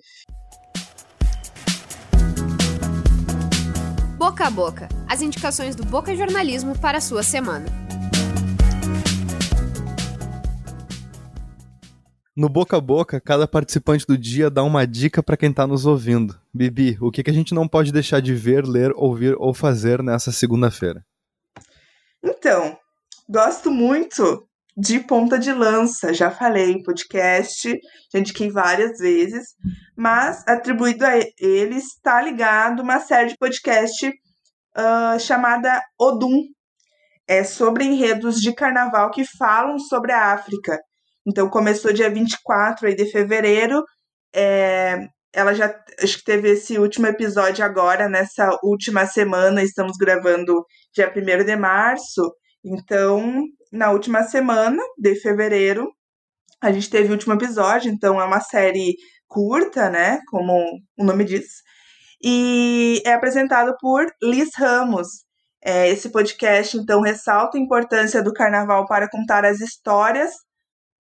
Boca 4.17 4.47
a 4.47 4.51
boca 4.51 4.89
as 5.13 5.21
indicações 5.21 5.77
do 5.77 5.85
Boca 5.85 6.17
Jornalismo 6.17 6.79
para 6.79 6.97
a 6.97 7.01
sua 7.01 7.23
semana. 7.23 7.82
No 12.43 12.49
boca 12.49 12.77
a 12.77 12.81
boca, 12.81 13.21
cada 13.21 13.47
participante 13.47 14.05
do 14.05 14.19
dia 14.19 14.51
dá 14.51 14.65
uma 14.65 14.85
dica 14.85 15.23
para 15.23 15.37
quem 15.37 15.51
está 15.51 15.65
nos 15.65 15.87
ouvindo. 15.87 16.37
Bibi, 16.53 16.99
o 17.01 17.09
que, 17.09 17.23
que 17.23 17.31
a 17.31 17.33
gente 17.33 17.55
não 17.55 17.69
pode 17.69 17.93
deixar 17.93 18.21
de 18.21 18.35
ver, 18.35 18.67
ler, 18.67 18.91
ouvir 18.97 19.37
ou 19.39 19.55
fazer 19.55 20.03
nessa 20.03 20.33
segunda-feira? 20.33 21.07
Então, 22.21 22.77
gosto 23.31 23.71
muito 23.71 24.45
de 24.77 24.99
Ponta 24.99 25.39
de 25.39 25.53
Lança. 25.53 26.13
Já 26.13 26.33
falei 26.33 26.83
podcast, 26.83 27.79
já 28.13 28.19
indiquei 28.19 28.51
várias 28.51 28.99
vezes, 28.99 29.51
mas 29.97 30.43
atribuído 30.45 31.07
a 31.07 31.17
ele 31.39 31.77
está 31.77 32.21
ligado 32.21 32.83
uma 32.83 32.99
série 32.99 33.29
de 33.29 33.37
podcast 33.37 34.09
uh, 34.09 35.21
chamada 35.21 35.81
Odum. 35.97 36.43
É 37.29 37.45
sobre 37.45 37.85
enredos 37.85 38.41
de 38.41 38.53
carnaval 38.53 39.13
que 39.13 39.25
falam 39.25 39.79
sobre 39.79 40.11
a 40.11 40.33
África. 40.33 40.77
Então 41.27 41.49
começou 41.49 41.93
dia 41.93 42.11
24 42.11 42.89
aí 42.89 42.95
de 42.95 43.11
fevereiro. 43.11 43.83
É, 44.35 45.07
ela 45.33 45.55
já 45.55 45.75
acho 46.03 46.19
que 46.19 46.25
teve 46.25 46.51
esse 46.51 46.79
último 46.79 47.07
episódio 47.07 47.65
agora, 47.65 48.09
nessa 48.09 48.51
última 48.63 49.07
semana, 49.07 49.63
estamos 49.63 49.97
gravando 49.97 50.65
dia 50.95 51.13
1 51.15 51.45
de 51.45 51.57
março. 51.57 52.23
Então, 52.65 53.43
na 53.73 53.91
última 53.91 54.23
semana 54.25 54.83
de 54.99 55.15
fevereiro, 55.17 55.91
a 56.63 56.71
gente 56.71 56.91
teve 56.91 57.09
o 57.09 57.13
último 57.13 57.35
episódio, 57.35 57.91
então 57.91 58.21
é 58.21 58.25
uma 58.25 58.41
série 58.41 58.95
curta, 59.27 59.91
né? 59.91 60.21
Como 60.31 60.53
o 60.99 61.05
nome 61.05 61.25
diz. 61.25 61.47
E 62.23 63.03
é 63.05 63.15
apresentado 63.15 63.75
por 63.81 64.07
Liz 64.23 64.51
Ramos. 64.57 65.09
É, 65.65 65.89
esse 65.89 66.11
podcast, 66.11 66.77
então, 66.77 67.01
ressalta 67.01 67.57
a 67.57 67.61
importância 67.61 68.23
do 68.23 68.33
carnaval 68.33 68.87
para 68.87 69.09
contar 69.09 69.45
as 69.45 69.61
histórias, 69.61 70.33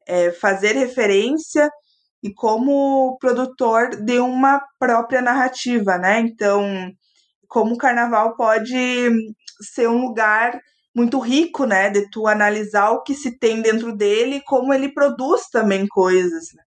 é, 0.07 0.31
fazer 0.33 0.73
referência 0.73 1.71
e 2.23 2.33
como 2.33 3.17
produtor 3.21 3.97
de 3.97 4.19
uma 4.21 4.63
própria 4.79 5.21
narrativa, 5.21 5.99
né? 5.99 6.21
Então, 6.21 6.91
como 7.49 7.75
o 7.75 7.79
carnaval 7.79 8.37
pode 8.37 9.11
ser 9.61 9.89
um 9.89 10.07
lugar 10.07 10.59
muito 10.95 11.19
rico, 11.19 11.65
né, 11.65 11.89
de 11.91 12.09
tu 12.11 12.27
analisar 12.27 12.91
o 12.91 13.03
que 13.03 13.15
se 13.15 13.39
tem 13.39 13.63
dentro 13.63 13.97
dele 13.97 14.37
e 14.37 14.45
como 14.45 14.73
ele 14.73 14.93
produz 14.93 15.49
também 15.51 15.87
coisas. 15.89 16.49
Né? 16.55 16.63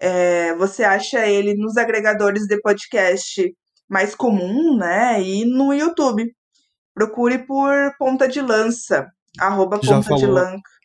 É, 0.00 0.54
você 0.56 0.84
acha 0.84 1.26
ele 1.26 1.54
nos 1.54 1.76
agregadores 1.76 2.46
de 2.46 2.60
podcast 2.60 3.54
mais 3.88 4.14
comum, 4.14 4.76
né, 4.76 5.22
e 5.22 5.46
no 5.46 5.72
YouTube. 5.72 6.30
Procure 6.94 7.38
por 7.46 7.72
Ponta 7.98 8.28
de 8.28 8.40
Lança, 8.40 9.06
arroba 9.38 9.80
Já 9.82 9.94
Ponta 9.96 10.14
de 10.14 10.20
falou. 10.20 10.34
Lança, 10.34 10.77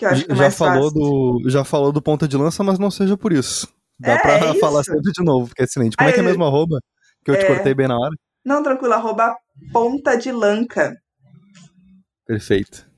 que 0.00 0.06
eu 0.06 0.08
acho 0.08 0.24
que 0.24 0.32
é 0.32 0.34
já 0.34 0.42
mais 0.42 0.56
falou 0.56 0.90
fácil. 0.90 1.42
do 1.42 1.50
Já 1.50 1.64
falou 1.64 1.92
do 1.92 2.00
ponta 2.00 2.26
de 2.26 2.36
lança, 2.36 2.64
mas 2.64 2.78
não 2.78 2.90
seja 2.90 3.18
por 3.18 3.32
isso. 3.34 3.68
Dá 3.98 4.12
É, 4.12 4.18
pra 4.18 4.32
é 4.32 4.54
falar 4.54 4.82
sempre 4.82 5.12
de 5.12 5.22
novo, 5.22 5.48
porque 5.48 5.60
é 5.60 5.64
excelente. 5.66 5.94
Como 5.94 6.08
é 6.08 6.10
Aí, 6.10 6.14
que 6.14 6.20
é 6.20 6.22
mesmo 6.22 6.42
arroba? 6.42 6.80
Que 7.22 7.30
eu 7.30 7.36
te 7.36 7.44
é. 7.44 7.46
cortei 7.46 7.74
bem 7.74 7.86
na 7.86 7.98
hora? 7.98 8.14
Não, 8.42 8.62
tranquilo, 8.62 8.94
arroba 8.94 9.36
Ponta 9.72 10.16
de 10.16 10.32
Lanca. 10.32 10.96
Perfeito. 12.26 12.88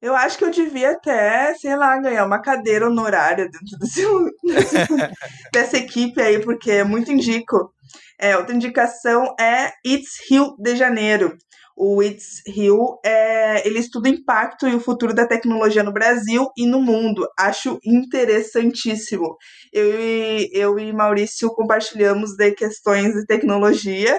Eu 0.00 0.14
acho 0.16 0.38
que 0.38 0.44
eu 0.44 0.50
devia 0.50 0.92
até, 0.92 1.52
sei 1.54 1.76
lá, 1.76 1.98
ganhar 1.98 2.24
uma 2.24 2.40
cadeira 2.40 2.86
honorária 2.86 3.50
dentro 3.50 3.78
desse, 3.78 4.02
dessa 5.52 5.76
equipe 5.76 6.20
aí, 6.22 6.40
porque 6.42 6.70
é 6.70 6.84
muito 6.84 7.12
indico. 7.12 7.70
É, 8.18 8.34
outra 8.36 8.54
indicação 8.54 9.34
é 9.38 9.72
It's 9.86 10.26
Rio 10.30 10.56
de 10.58 10.74
Janeiro. 10.74 11.36
O 11.76 12.02
It's 12.02 12.42
Rio, 12.46 12.98
é, 13.04 13.66
ele 13.66 13.78
estuda 13.78 14.08
o 14.08 14.12
impacto 14.12 14.66
e 14.66 14.74
o 14.74 14.80
futuro 14.80 15.12
da 15.12 15.26
tecnologia 15.26 15.82
no 15.82 15.92
Brasil 15.92 16.48
e 16.56 16.66
no 16.66 16.80
mundo. 16.80 17.28
Acho 17.38 17.78
interessantíssimo. 17.84 19.36
Eu 19.72 20.00
e, 20.00 20.50
eu 20.54 20.78
e 20.78 20.90
Maurício 20.92 21.50
compartilhamos 21.50 22.34
de 22.34 22.52
questões 22.52 23.12
de 23.12 23.26
tecnologia 23.26 24.18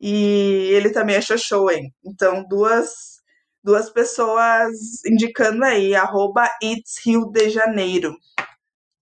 e 0.00 0.70
ele 0.72 0.90
também 0.90 1.16
achou 1.16 1.36
show, 1.36 1.70
hein? 1.70 1.92
Então, 2.04 2.44
duas, 2.48 2.88
duas 3.64 3.90
pessoas 3.90 4.70
indicando 5.04 5.64
aí, 5.64 5.94
arroba 5.94 6.48
It's 6.62 7.04
Rio 7.04 7.26
de 7.32 7.50
Janeiro. 7.50 8.14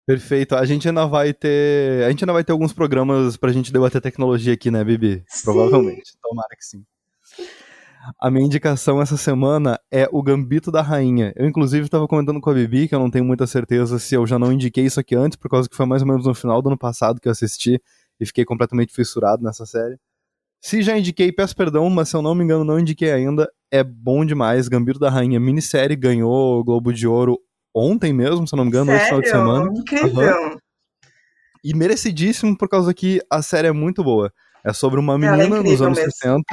Perfeito. 0.05 0.55
A 0.55 0.65
gente 0.65 0.87
ainda 0.87 1.05
vai 1.05 1.33
ter. 1.33 2.03
A 2.03 2.09
gente 2.09 2.23
ainda 2.23 2.33
vai 2.33 2.43
ter 2.43 2.51
alguns 2.51 2.73
programas 2.73 3.37
pra 3.37 3.51
gente 3.51 3.71
debater 3.71 4.01
tecnologia 4.01 4.53
aqui, 4.53 4.71
né, 4.71 4.83
Bibi? 4.83 5.23
Sim. 5.27 5.43
Provavelmente. 5.43 6.17
Tomara 6.19 6.49
que 6.57 6.65
sim. 6.65 6.83
A 8.17 8.31
minha 8.31 8.45
indicação 8.45 9.01
essa 9.01 9.17
semana 9.17 9.79
é 9.91 10.07
o 10.11 10.23
Gambito 10.23 10.71
da 10.71 10.81
Rainha. 10.81 11.33
Eu, 11.35 11.45
inclusive, 11.45 11.85
estava 11.85 12.07
comentando 12.07 12.39
com 12.39 12.49
a 12.49 12.53
Bibi, 12.53 12.87
que 12.87 12.95
eu 12.95 12.99
não 12.99 13.11
tenho 13.11 13.25
muita 13.25 13.45
certeza 13.45 13.99
se 13.99 14.15
eu 14.15 14.25
já 14.25 14.39
não 14.39 14.53
indiquei 14.53 14.85
isso 14.85 14.99
aqui 14.99 15.15
antes, 15.15 15.35
por 15.37 15.49
causa 15.49 15.67
que 15.67 15.75
foi 15.75 15.85
mais 15.85 16.01
ou 16.01 16.07
menos 16.07 16.25
no 16.25 16.33
final 16.33 16.61
do 16.61 16.69
ano 16.69 16.77
passado 16.77 17.19
que 17.19 17.27
eu 17.27 17.31
assisti 17.31 17.81
e 18.19 18.25
fiquei 18.25 18.45
completamente 18.45 18.93
fissurado 18.93 19.43
nessa 19.43 19.65
série. 19.65 19.97
Se 20.61 20.81
já 20.81 20.97
indiquei, 20.97 21.31
peço 21.31 21.55
perdão, 21.55 21.89
mas 21.89 22.09
se 22.09 22.15
eu 22.15 22.21
não 22.21 22.33
me 22.33 22.43
engano, 22.43 22.63
não 22.63 22.79
indiquei 22.79 23.11
ainda. 23.11 23.49
É 23.71 23.83
bom 23.83 24.25
demais. 24.25 24.67
Gambito 24.67 24.99
da 24.99 25.09
Rainha, 25.09 25.39
minissérie, 25.39 25.95
ganhou 25.95 26.59
o 26.59 26.63
Globo 26.63 26.93
de 26.93 27.07
Ouro 27.07 27.39
ontem 27.73 28.13
mesmo, 28.13 28.47
se 28.47 28.53
eu 28.53 28.57
não 28.57 28.65
me 28.65 28.69
engano, 28.69 28.91
no 28.91 28.99
final 28.99 29.21
de 29.21 29.29
semana. 29.29 29.71
Incrível. 29.73 30.59
E 31.63 31.75
merecidíssimo 31.75 32.57
por 32.57 32.69
causa 32.69 32.93
que 32.93 33.21
a 33.29 33.41
série 33.41 33.67
é 33.67 33.71
muito 33.71 34.03
boa. 34.03 34.33
É 34.63 34.73
sobre 34.73 34.99
uma 34.99 35.15
é 35.15 35.17
menina 35.17 35.47
nos 35.47 35.59
incrível 35.59 35.85
anos 35.87 35.99
mesmo. 35.99 36.11
60 36.11 36.43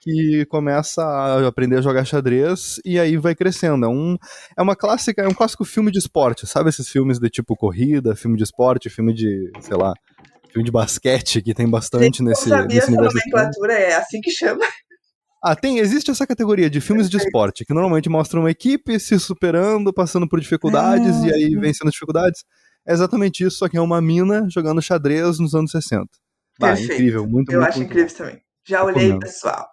que 0.00 0.46
começa 0.46 1.02
a 1.02 1.46
aprender 1.46 1.76
a 1.76 1.82
jogar 1.82 2.04
xadrez 2.04 2.80
e 2.84 2.98
aí 2.98 3.16
vai 3.16 3.34
crescendo. 3.34 3.84
É, 3.84 3.88
um, 3.88 4.16
é 4.56 4.62
uma 4.62 4.74
clássica, 4.74 5.22
é 5.22 5.28
um 5.28 5.34
clássico 5.34 5.64
filme 5.64 5.90
de 5.90 5.98
esporte, 5.98 6.46
sabe 6.46 6.70
esses 6.70 6.88
filmes 6.88 7.18
de 7.18 7.28
tipo 7.28 7.54
corrida, 7.54 8.16
filme 8.16 8.36
de 8.36 8.44
esporte, 8.44 8.88
filme 8.88 9.12
de, 9.12 9.50
sei 9.60 9.76
lá, 9.76 9.92
filme 10.50 10.64
de 10.64 10.72
basquete 10.72 11.42
que 11.42 11.54
tem 11.54 11.68
bastante 11.68 12.20
Eu 12.20 12.26
nesse, 12.26 12.48
sabia 12.48 12.66
nesse 12.66 12.78
essa 12.78 12.90
nomenclatura, 12.90 13.74
é 13.74 13.94
assim 13.94 14.20
que 14.20 14.30
chama. 14.30 14.64
Ah, 15.42 15.56
tem, 15.56 15.78
existe 15.78 16.10
essa 16.10 16.26
categoria 16.26 16.68
de 16.68 16.82
filmes 16.82 17.08
de 17.08 17.16
esporte, 17.16 17.64
que 17.64 17.72
normalmente 17.72 18.10
mostram 18.10 18.42
uma 18.42 18.50
equipe 18.50 19.00
se 19.00 19.18
superando, 19.18 19.92
passando 19.92 20.28
por 20.28 20.38
dificuldades 20.38 21.22
Ah, 21.22 21.28
e 21.28 21.32
aí 21.32 21.56
vencendo 21.56 21.88
as 21.88 21.94
dificuldades. 21.94 22.44
É 22.86 22.92
exatamente 22.92 23.44
isso, 23.44 23.58
só 23.58 23.68
que 23.68 23.76
é 23.76 23.80
uma 23.80 24.00
mina 24.02 24.46
jogando 24.50 24.82
xadrez 24.82 25.38
nos 25.38 25.54
anos 25.54 25.70
60. 25.70 26.06
Bah, 26.58 26.68
Perfeito. 26.68 26.92
incrível, 26.92 27.26
muito, 27.26 27.50
Eu 27.52 27.58
muito, 27.58 27.68
acho 27.68 27.78
muito 27.78 27.90
incrível 27.90 28.16
também. 28.16 28.42
Já 28.66 28.84
olhei, 28.84 29.04
Recomendo. 29.04 29.20
pessoal. 29.20 29.66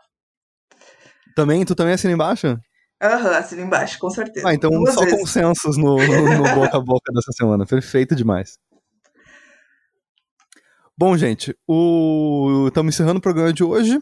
Também, 1.38 1.64
tu 1.64 1.76
também 1.76 1.94
assina 1.94 2.12
embaixo? 2.12 2.60
Aham, 3.00 3.38
assina 3.38 3.62
embaixo, 3.62 4.00
com 4.00 4.10
certeza. 4.10 4.50
Ah, 4.50 4.56
então 4.56 4.72
Duas 4.72 4.96
só 4.96 5.02
vezes. 5.02 5.20
consensos 5.20 5.78
no, 5.78 5.96
no, 5.96 6.36
no 6.36 6.44
boca 6.56 6.78
a 6.78 6.82
boca 6.82 7.14
dessa 7.14 7.32
semana. 7.32 7.64
Perfeito 7.64 8.16
demais. 8.16 8.58
Bom, 10.98 11.16
gente, 11.16 11.56
o... 11.68 12.66
estamos 12.70 12.96
encerrando 12.96 13.20
o 13.20 13.22
programa 13.22 13.54
de 13.54 13.64
hoje. 13.64 14.02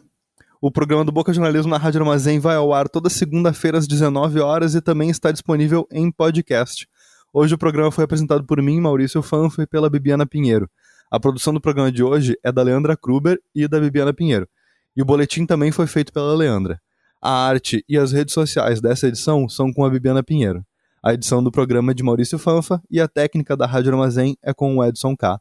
O 0.62 0.72
programa 0.72 1.04
do 1.04 1.12
Boca 1.12 1.34
Jornalismo 1.34 1.70
na 1.70 1.78
Rádio 1.78 2.00
Armazém 2.00 2.40
vai 2.40 2.56
ao 2.56 2.74
ar 2.74 2.88
toda 2.88 3.10
segunda-feira 3.10 3.78
às 3.78 3.86
19 3.86 4.40
horas 4.40 4.74
e 4.74 4.80
também 4.80 5.10
está 5.10 5.30
disponível 5.30 5.86
em 5.92 6.10
podcast. 6.10 6.88
Hoje 7.34 7.54
o 7.54 7.58
programa 7.58 7.92
foi 7.92 8.06
apresentado 8.06 8.46
por 8.46 8.62
mim, 8.62 8.80
Maurício 8.80 9.22
Fanfo, 9.22 9.62
e 9.62 9.68
pela 9.68 9.90
Bibiana 9.90 10.26
Pinheiro. 10.26 10.70
A 11.12 11.20
produção 11.20 11.54
do 11.54 11.60
programa 11.60 11.92
de 11.92 12.02
hoje 12.02 12.40
é 12.42 12.50
da 12.50 12.64
Leandra 12.64 12.96
Kruber 12.96 13.38
e 13.54 13.68
da 13.68 13.78
Bibiana 13.78 14.14
Pinheiro. 14.14 14.48
E 14.96 15.02
o 15.02 15.06
boletim 15.06 15.46
também 15.46 15.70
foi 15.70 15.86
feito 15.86 16.14
pela 16.14 16.34
Leandra. 16.34 16.80
A 17.22 17.48
arte 17.48 17.84
e 17.88 17.98
as 17.98 18.12
redes 18.12 18.34
sociais 18.34 18.80
dessa 18.82 19.08
edição 19.08 19.48
são 19.50 19.74
com 19.74 19.84
a 19.84 19.90
Bibiana 19.90 20.24
Pinheiro. 20.24 20.66
A 21.02 21.14
edição 21.14 21.44
do 21.44 21.52
programa 21.52 21.92
é 21.92 21.94
de 21.94 22.04
Maurício 22.04 22.40
Fanfa 22.40 22.82
e 22.90 23.00
a 23.00 23.08
técnica 23.08 23.56
da 23.56 23.66
Rádio 23.66 23.92
Armazém 23.92 24.38
é 24.44 24.54
com 24.54 24.78
o 24.78 24.84
Edson 24.84 25.16
K. 25.16 25.40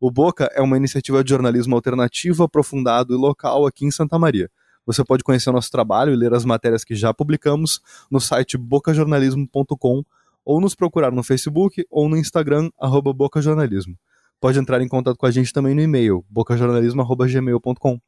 O 0.00 0.10
Boca 0.10 0.50
é 0.52 0.60
uma 0.60 0.76
iniciativa 0.76 1.22
de 1.22 1.30
jornalismo 1.30 1.74
alternativo, 1.74 2.42
aprofundado 2.42 3.14
e 3.14 3.16
local 3.16 3.66
aqui 3.66 3.86
em 3.86 3.90
Santa 3.90 4.18
Maria. 4.18 4.50
Você 4.86 5.04
pode 5.04 5.24
conhecer 5.24 5.50
o 5.50 5.52
nosso 5.52 5.70
trabalho 5.70 6.12
e 6.12 6.16
ler 6.16 6.34
as 6.34 6.44
matérias 6.44 6.84
que 6.84 6.94
já 6.94 7.14
publicamos 7.14 7.80
no 8.10 8.20
site 8.20 8.58
bocajornalismo.com 8.58 10.02
ou 10.44 10.60
nos 10.60 10.74
procurar 10.74 11.10
no 11.10 11.22
Facebook 11.22 11.86
ou 11.90 12.08
no 12.08 12.16
Instagram, 12.16 12.70
arroba 12.78 13.12
bocajornalismo. 13.12 13.96
Pode 14.40 14.58
entrar 14.58 14.82
em 14.82 14.88
contato 14.88 15.16
com 15.16 15.26
a 15.26 15.30
gente 15.30 15.52
também 15.52 15.74
no 15.74 15.80
e-mail, 15.80 16.24
bocajornalismo.gmail.com. 16.28 18.00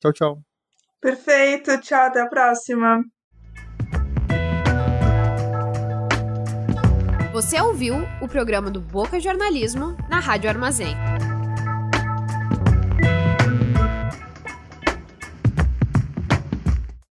Tchau, 0.00 0.12
tchau. 0.12 0.49
Perfeito, 1.00 1.80
tchau, 1.80 2.06
até 2.06 2.20
a 2.20 2.28
próxima. 2.28 3.02
Você 7.32 7.60
ouviu 7.60 7.94
o 8.20 8.28
programa 8.28 8.70
do 8.70 8.80
Boca 8.80 9.18
Jornalismo 9.18 9.96
na 10.10 10.20
Rádio 10.20 10.50
Armazém. 10.50 10.94